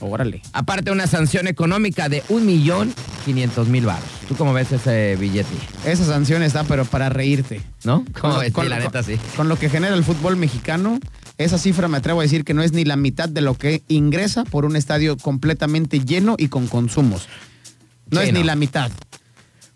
[0.00, 0.42] Órale.
[0.52, 2.94] Aparte una sanción económica de un millón
[3.24, 4.08] quinientos mil baros.
[4.28, 5.48] ¿Tú cómo ves ese billete?
[5.84, 7.60] Esa sanción está, pero para reírte.
[7.84, 8.04] ¿No?
[8.20, 8.52] ¿Cómo Con- ves?
[8.52, 9.16] con- Sí, la con- neta sí.
[9.36, 10.98] Con lo que genera el fútbol mexicano,
[11.36, 13.82] esa cifra me atrevo a decir que no es ni la mitad de lo que
[13.88, 17.26] ingresa por un estadio completamente lleno y con consumos.
[18.10, 18.38] No Sí, es no.
[18.40, 18.90] ni la mitad.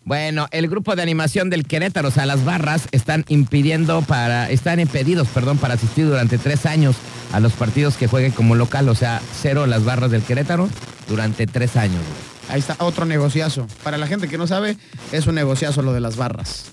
[0.04, 4.80] Bueno, el grupo de animación del Querétaro, o sea, las barras, están impidiendo para, están
[4.80, 6.96] impedidos, perdón, para asistir durante tres años
[7.32, 10.68] a los partidos que jueguen como local, o sea, cero las barras del Querétaro
[11.08, 12.02] durante tres años.
[12.48, 13.66] Ahí está otro negociazo.
[13.84, 14.76] Para la gente que no sabe,
[15.12, 16.64] es un negociazo lo de las barras.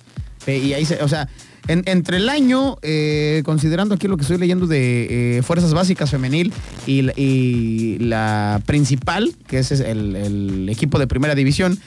[0.47, 1.29] Eh, y ahí se, o sea,
[1.67, 6.09] en- entre el año, eh, considerando aquí lo que estoy leyendo de eh, Fuerzas Básicas
[6.09, 6.51] Femenil
[6.87, 11.77] y, la- principal, que es el equipo de primera división,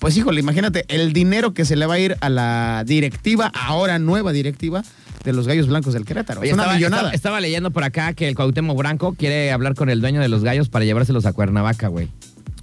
[0.00, 3.98] pues híjole, imagínate el dinero que se le va a ir a la directiva, ahora
[4.00, 4.82] nueva directiva,
[5.24, 6.40] de los Gallos Blancos del Querétaro.
[6.40, 7.02] Oye, es una estaba, millonada.
[7.02, 10.28] estaba- estaba leyendo por acá que el Cuauhtémoc Branco quiere hablar con el dueño de
[10.28, 12.08] los gallos para llevárselos a Cuernavaca, güey.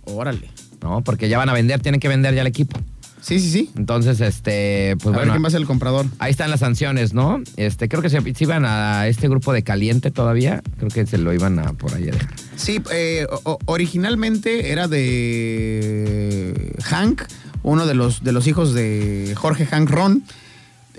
[0.06, 0.50] Órale.
[0.82, 1.04] ¿No?
[1.04, 2.80] Porque ya van a vender, tienen que vender ya el equipo.
[3.28, 3.70] Sí, sí, sí.
[3.76, 5.34] Entonces, este, pues a ver bueno.
[5.34, 6.06] quién va a ser el comprador.
[6.20, 7.42] Ahí están las sanciones, ¿no?
[7.58, 10.62] Este, creo que se, se iban a este grupo de caliente todavía.
[10.78, 12.34] Creo que se lo iban a por ahí a dejar.
[12.56, 17.24] Sí, eh, o- originalmente era de Hank,
[17.64, 20.24] uno de los, de los hijos de Jorge Hank Ron.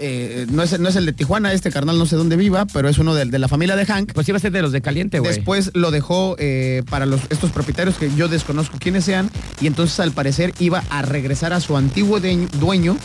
[0.01, 2.88] Eh, no, es, no es el de Tijuana, este carnal no sé dónde viva, pero
[2.88, 4.12] es uno de, de la familia de Hank.
[4.12, 5.34] Pues iba a ser de los de caliente, güey.
[5.34, 9.30] Después lo dejó eh, para los, estos propietarios que yo desconozco quiénes sean
[9.61, 12.96] y entonces al parecer iba a regresar a su antiguo dueño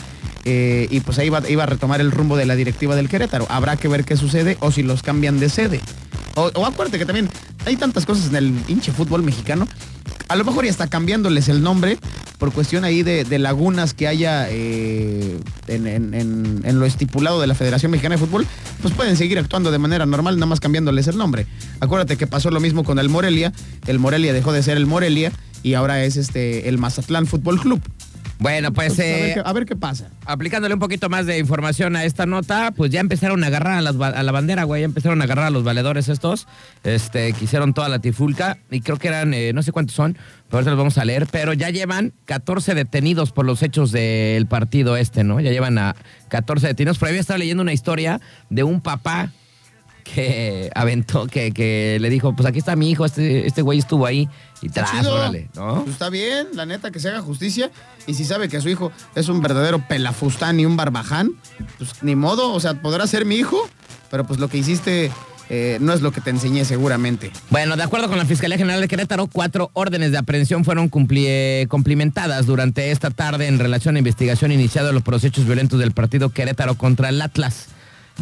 [0.45, 3.47] eh, y pues ahí iba, iba a retomar el rumbo de la directiva del Querétaro.
[3.49, 5.79] Habrá que ver qué sucede o si los cambian de sede.
[6.35, 7.29] O, o acuérdate que también
[7.65, 9.67] hay tantas cosas en el hinche fútbol mexicano.
[10.27, 11.97] A lo mejor ya está cambiándoles el nombre
[12.39, 16.13] por cuestión ahí de, lagunas que haya eh, en-
[16.65, 18.45] en lo estipulado de la Federación Mexicana de Fútbol,
[18.81, 21.45] pues pueden seguir actuando de manera normal, nada más cambiándoles el nombre.
[21.79, 23.53] Acuérdate que pasó lo mismo con el Morelia.
[23.87, 27.81] El Morelia dejó de ser el Morelia y ahora es este el Mazatlán Fútbol Club.
[28.43, 30.09] Bueno, pues Entonces, a, ver eh, qué, a ver qué pasa.
[30.25, 33.81] aplicándole un poquito más de información a esta nota, pues ya empezaron a agarrar a,
[33.81, 34.81] las a la bandera, güey.
[34.81, 36.45] Ya empezaron a agarrar a los valedores estos.
[36.83, 38.57] Este, que hicieron toda la tifulca.
[38.69, 40.17] Y creo que eran, eh, no sé cuántos son,
[40.49, 41.25] pero ahorita los vamos a leer.
[41.31, 45.39] Pero ya llevan 14 detenidos por los hechos del partido este, ¿no?
[45.39, 45.95] Ya llevan a
[46.27, 46.97] 14 detenidos.
[46.97, 48.19] Por ahí había estado leyendo una historia
[48.49, 49.31] de un papá
[50.03, 54.05] que aventó, que, que le dijo, pues aquí está mi hijo, este, este güey estuvo
[54.05, 54.29] ahí.
[54.61, 55.15] Y tras, chido.
[55.15, 55.81] órale, ¿no?
[55.81, 57.71] Pues está bien, la neta, que se haga justicia.
[58.07, 61.31] Y si sabe que su hijo es un verdadero pelafustán y un barbaján,
[61.77, 63.69] pues ni modo, o sea, podrá ser mi hijo,
[64.09, 65.11] pero pues lo que hiciste
[65.49, 67.31] eh, no es lo que te enseñé seguramente.
[67.49, 71.67] Bueno, de acuerdo con la Fiscalía General de Querétaro, cuatro órdenes de aprehensión fueron eh,
[71.69, 76.29] cumplimentadas durante esta tarde en relación a investigación iniciada de los procesos violentos del partido
[76.29, 77.67] Querétaro contra el Atlas.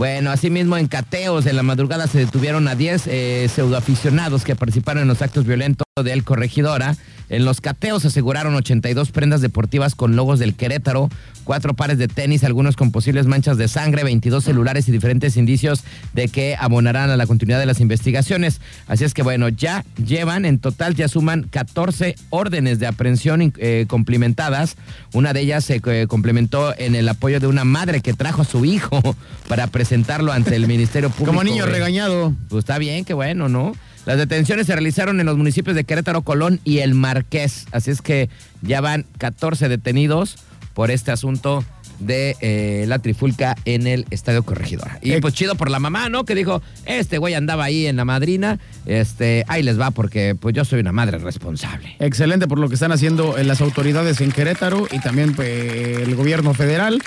[0.01, 5.03] Bueno, asimismo en cateos en la madrugada se detuvieron a 10 eh, pseudoaficionados que participaron
[5.03, 6.95] en los actos violentos de Corregidora
[7.31, 11.07] En los cateos aseguraron 82 prendas deportivas con logos del Querétaro,
[11.45, 15.85] cuatro pares de tenis, algunos con posibles manchas de sangre, 22 celulares y diferentes indicios
[16.11, 18.59] de que abonarán a la continuidad de las investigaciones.
[18.85, 23.85] Así es que bueno, ya llevan, en total ya suman 14 órdenes de aprehensión eh,
[23.87, 24.75] complementadas.
[25.13, 28.45] Una de ellas se eh, complementó en el apoyo de una madre que trajo a
[28.45, 29.01] su hijo
[29.47, 31.31] para presentarlo ante el Ministerio Público.
[31.31, 31.75] Como niño güey.
[31.75, 32.35] regañado.
[32.49, 33.71] Pues está bien, qué bueno, ¿no?
[34.05, 37.67] Las detenciones se realizaron en los municipios de Querétaro, Colón y El Marqués.
[37.71, 38.29] Así es que
[38.61, 40.37] ya van 14 detenidos
[40.73, 41.63] por este asunto
[41.99, 44.97] de eh, la trifulca en el Estadio Corregidora.
[45.01, 46.25] Y pues chido por la mamá, ¿no?
[46.25, 50.55] Que dijo, este güey andaba ahí en la madrina, este, ahí les va porque pues
[50.55, 51.95] yo soy una madre responsable.
[51.99, 56.15] Excelente por lo que están haciendo eh, las autoridades en Querétaro y también pues, el
[56.15, 57.01] gobierno federal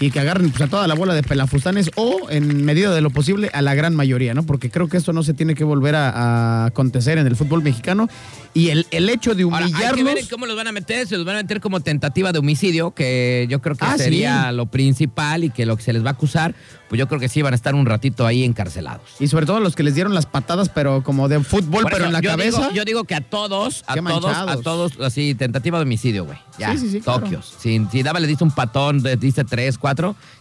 [0.00, 3.10] y que agarren pues, a toda la bola de pelafustanes o en medida de lo
[3.10, 4.42] posible a la gran mayoría, ¿no?
[4.44, 7.62] Porque creo que esto no se tiene que volver a, a acontecer en el fútbol
[7.62, 8.08] mexicano
[8.54, 10.14] y el, el hecho de Ahora, hay que humillarlos...
[10.14, 12.90] ver cómo los van a meter, se los van a meter como tentativa de homicidio,
[12.92, 14.56] que yo creo que Ah, sería sí.
[14.56, 16.54] lo principal y que lo que se les va a acusar,
[16.88, 19.02] pues yo creo que sí van a estar un ratito ahí encarcelados.
[19.20, 21.96] Y sobre todo los que les dieron las patadas, pero como de fútbol, Por pero
[21.98, 22.58] eso, en la yo cabeza.
[22.62, 24.50] Digo, yo digo que a todos, a Qué todos, manchados.
[24.50, 26.38] a todos, así, tentativa de homicidio, güey.
[26.58, 27.20] Ya, Sí, sí, sí, claro.
[27.20, 27.54] Tokios.
[27.58, 29.89] Si, si daba le diste un patón, le diste tres, cuatro,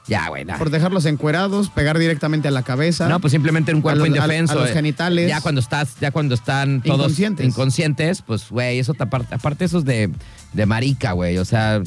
[0.08, 0.46] ya, güey.
[0.46, 3.08] Por dejarlos encuerados, pegar directamente a la cabeza.
[3.10, 4.54] No, pues simplemente un cuerpo A los- indefenso.
[4.54, 4.74] a los eh.
[4.74, 5.28] genitales.
[5.30, 7.46] Ya cuando estás, ya cuando están todos Inconscientes.
[7.48, 10.10] inconscientes, pues, güey, eso te aparte, aparte eso es de,
[10.54, 11.38] de marica, güey.
[11.38, 11.82] O sea,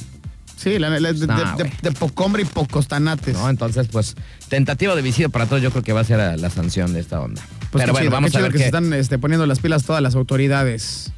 [0.54, 3.34] Sí, la- la- de, No, de- de- pocombre y pocos tanates.
[3.36, 3.50] ¿no?
[3.50, 4.14] Entonces, pues,
[4.48, 7.00] tentativa de homicidio para todos, yo creo que va a ser la, la sanción de
[7.00, 7.42] esta onda.
[7.72, 8.64] Pues Pero bueno, chido, vamos qué a ver que qué.
[8.64, 11.12] se están este, poniendo las pilas todas las autoridades.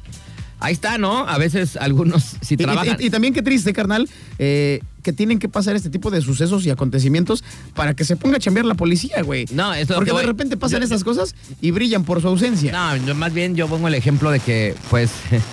[0.59, 1.27] Ahí está, ¿no?
[1.27, 2.97] A veces algunos, si Y, trabajan.
[2.99, 6.65] y- y también qué triste, carnal, eh, que tienen que pasar este tipo de sucesos
[6.65, 7.43] y acontecimientos
[7.75, 9.45] para que se ponga a chambear la policía, güey.
[9.51, 12.21] No, es lo Porque que de voy- repente pasan yo- esas cosas y brillan por
[12.21, 12.71] su ausencia.
[12.71, 15.11] No, yo más bien yo pongo el ejemplo de que, pues,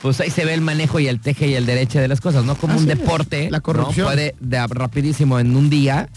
[0.00, 2.44] pues ahí se ve el manejo y el teje y el derecho de las cosas,
[2.44, 2.54] ¿no?
[2.56, 3.62] Como un deporte, la ¿no?
[3.62, 4.06] corrupción.
[4.06, 6.08] Puede de, rapidísimo en un día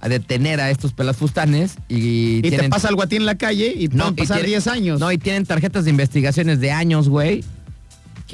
[0.00, 3.72] a detener a estos pelafustanes y, y te pasa algo a ti en la calle
[3.76, 4.98] y No, pueden pasar tiene- 10 años.
[5.00, 7.44] No, y tienen tarjetas de investigaciones de años, güey,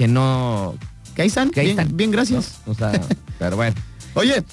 [0.01, 0.73] que no...
[1.13, 1.95] que ahí están, que ahí bien, están.
[1.95, 2.55] bien, gracias.
[2.65, 2.91] O sea,
[3.37, 3.75] pero bueno.
[4.15, 4.43] Oye,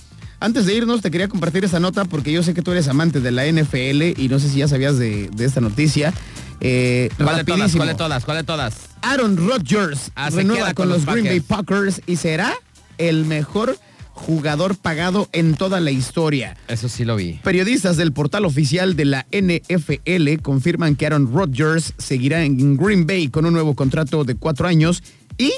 [0.40, 3.20] antes de irnos te quería compartir esta nota porque yo sé que tú eres amante
[3.22, 6.12] de la NFL y no sé si ya sabías de, de esta noticia.
[6.60, 7.74] Eh, ¿Cuál de todas?
[7.74, 8.24] ¿Cuál de todas?
[8.26, 8.74] ¿Cuál de todas?
[9.00, 11.40] Aaron Rodgers Ah, renueva con, con los los Green Bay.
[11.40, 12.52] Packers y será
[12.98, 13.78] el mejor
[14.12, 16.58] jugador pagado en toda la historia.
[16.68, 17.40] Eso sí lo vi.
[17.42, 23.28] Periodistas del portal oficial de la NFL confirman que Aaron Rodgers seguirá en Green Bay
[23.28, 25.02] con un nuevo contrato de cuatro años
[25.38, 25.52] y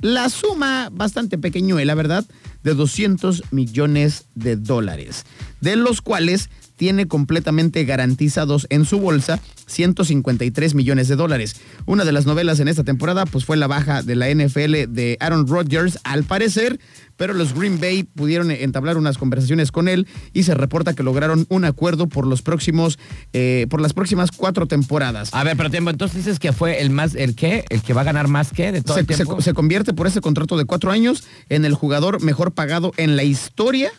[0.00, 2.24] la suma bastante pequeñuela, ¿verdad?
[2.62, 5.24] De 200 millones de dólares,
[5.60, 11.56] de los cuales tiene completamente garantizados en su bolsa 153 millones de dólares.
[11.84, 15.16] Una de las novelas en esta temporada pues fue la baja de la NFL de
[15.20, 16.78] Aaron Rodgers al parecer,
[17.16, 21.46] pero los Green Bay pudieron entablar unas conversaciones con él y se reporta que lograron
[21.48, 22.98] un acuerdo por los próximos
[23.32, 25.34] eh, por las próximas cuatro temporadas.
[25.34, 27.64] A ver, pero tiempo, entonces dices que fue el más, ¿el qué?
[27.70, 29.36] ¿El que va a ganar más que de todo se, el tiempo?
[29.36, 33.16] se- se convierte por ese contrato de cuatro años en el jugador mejor pagado en
[33.16, 33.90] la historia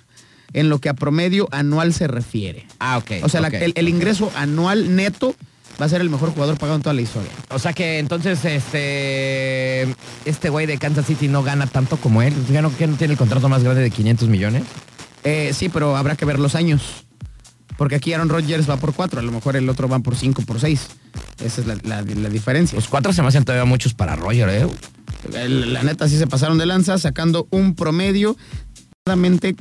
[0.53, 2.65] en lo que a promedio anual se refiere.
[2.79, 3.11] Ah, ok.
[3.23, 5.35] O sea, la- el, el ingreso anual neto
[5.81, 7.31] va a ser el mejor jugador pagado en toda la historia.
[7.49, 9.83] O sea que entonces este
[10.25, 12.33] este güey de Kansas City no gana tanto como él.
[12.51, 14.63] ¿Ya no, que no tiene el contrato más grande de 500 millones?
[15.23, 17.05] Eh, sí, pero habrá que ver los años.
[17.77, 20.41] Porque aquí Aaron Rodgers va por cuatro, a lo mejor el otro va por cinco,
[20.41, 20.87] por seis.
[21.41, 22.75] Esa es la, la- la diferencia.
[22.75, 24.67] Los cuatro se me hacen todavía muchos para Roger, ¿eh?
[25.47, 28.35] La neta sí se pasaron de lanza, sacando un promedio.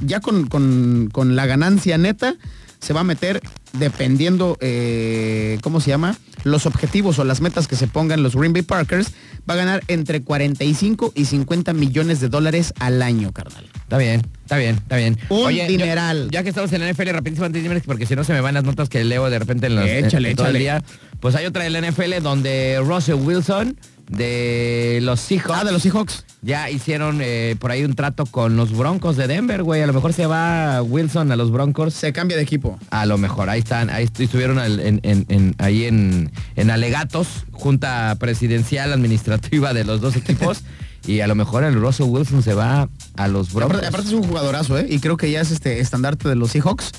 [0.05, 2.35] Ya con, con- con la ganancia neta,
[2.81, 3.41] se va a meter,
[3.73, 6.17] dependiendo, eh, ¿cómo se llama?
[6.45, 9.09] Los objetivos o las metas que se pongan los Green Bay Parkers,
[9.49, 13.65] va a ganar entre 45 y 50 millones de dólares al año, carnal.
[13.75, 15.19] Está bien, está bien, está bien.
[15.31, 16.29] Un yo- dineral.
[16.31, 18.41] ya que estamos en la NFL, rapidísimo antes de irme, porque si no se me
[18.41, 20.81] van las notas que leo de repente en, los, en- Échale, en todo el échale.
[20.81, 20.85] día.
[21.21, 23.77] Pues hay otra de la NFL donde Russell Wilson
[24.09, 25.59] de los Seahawks.
[25.61, 26.25] Ah, de los Seahawks.
[26.41, 29.83] Ya hicieron eh, por ahí un trato con los Broncos de Denver, güey.
[29.83, 31.95] A lo mejor se va Wilson a los Broncos.
[31.95, 32.79] Se cambia de equipo.
[32.91, 37.45] A lo mejor, ahí están, ahí estu- estuvieron en- en- en- ahí en, en alegatos,
[37.53, 40.63] junta presidencial administrativa de los dos equipos,
[41.07, 43.77] y a lo mejor el Russell Wilson se va a los Broncos.
[43.79, 44.87] Aparte, aparte es un jugadorazo, ¿eh?
[44.89, 46.93] Y creo que ya es este estandarte de los Seahawks.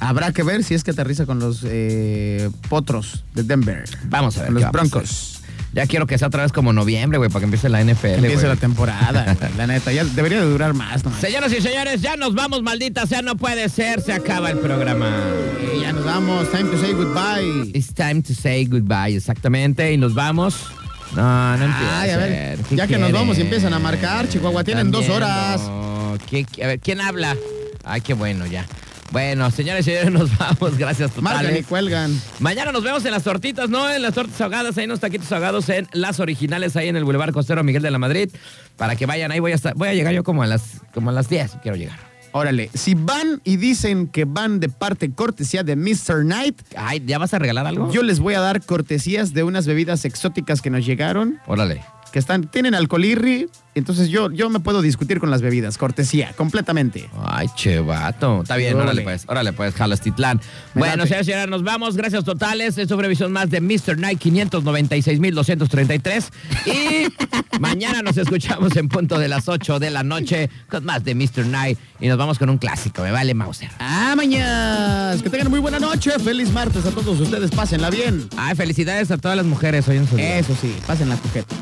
[0.00, 3.84] Habrá que ver si es que aterriza con los eh, potros de Denver.
[4.04, 4.52] Vamos a ver.
[4.52, 4.70] Los.
[4.70, 5.37] Broncos.
[5.74, 8.06] Ya quiero que sea otra vez como noviembre, güey, para que empiece la NFL.
[8.06, 8.48] Empieza güey.
[8.48, 9.92] la temporada, güey, la neta.
[9.92, 11.12] Ya debería de durar más, ¿no?
[11.20, 15.10] Señoras y señores, ya nos vamos, maldita sea, no puede ser, se acaba el programa.
[15.80, 16.50] Ya nos vamos.
[16.50, 17.70] Time to say goodbye.
[17.78, 20.56] It's time to say goodbye, exactamente, y nos vamos
[21.14, 21.94] No, no empieces.
[21.94, 25.60] Ay, a ver, ya que nos vamos y empiezan a marcar, Chihuahua, tienen dos horas.
[26.30, 27.36] ¿Qué- qué- a ver, ¿quién habla?
[27.84, 28.66] Ay, qué bueno, ya.
[29.10, 30.76] Bueno, señores y señores, nos vamos.
[30.76, 31.66] Gracias Marcan y totales.
[31.66, 32.20] cuelgan.
[32.40, 33.90] Mañana nos vemos en las tortitas, ¿no?
[33.90, 37.04] En las tortas ahogadas, ahí en los taquitos ahogados, en las originales, ahí en el
[37.04, 38.30] Boulevard Costero Miguel de la Madrid.
[38.76, 41.10] Para que vayan, ahí voy a estar, voy a llegar yo como a las, como
[41.10, 41.98] a las 10, quiero llegar.
[42.32, 46.20] Órale, si van y dicen que van de parte cortesía de Mr.
[46.24, 47.90] Knight, Ay, ¿ya vas a regalar algo?
[47.90, 51.82] yo les voy a dar cortesías de unas bebidas exóticas que nos llegaron, Órale.
[52.12, 53.48] que están, tienen alcoholirri,
[53.78, 57.08] entonces yo, yo me puedo discutir con las bebidas, cortesía, completamente.
[57.24, 58.42] Ay, chevato.
[58.42, 58.90] Está bien, Órale.
[58.90, 60.40] órale pues, órale pues, Jalostitlán.
[60.74, 61.96] Me Bueno, señores y señores, nos vamos.
[61.96, 62.78] Gracias totales.
[62.78, 63.98] Es una revisión más de Mr.
[63.98, 66.24] Night 596.233.
[66.66, 67.06] Y
[67.60, 71.46] mañana nos escuchamos en punto de las 8 de la noche con más de Mr.
[71.46, 71.78] Night.
[72.00, 73.02] Y nos vamos con un clásico.
[73.02, 73.70] Me vale Mauser.
[73.78, 75.14] ¡Ah, mañana!
[75.22, 78.28] Que tengan muy buena noche, feliz martes a todos ustedes, pásenla bien.
[78.36, 80.38] Ay, felicidades a todas las mujeres hoy en su día.
[80.38, 81.54] Eso sí, pásenla, Puqueta.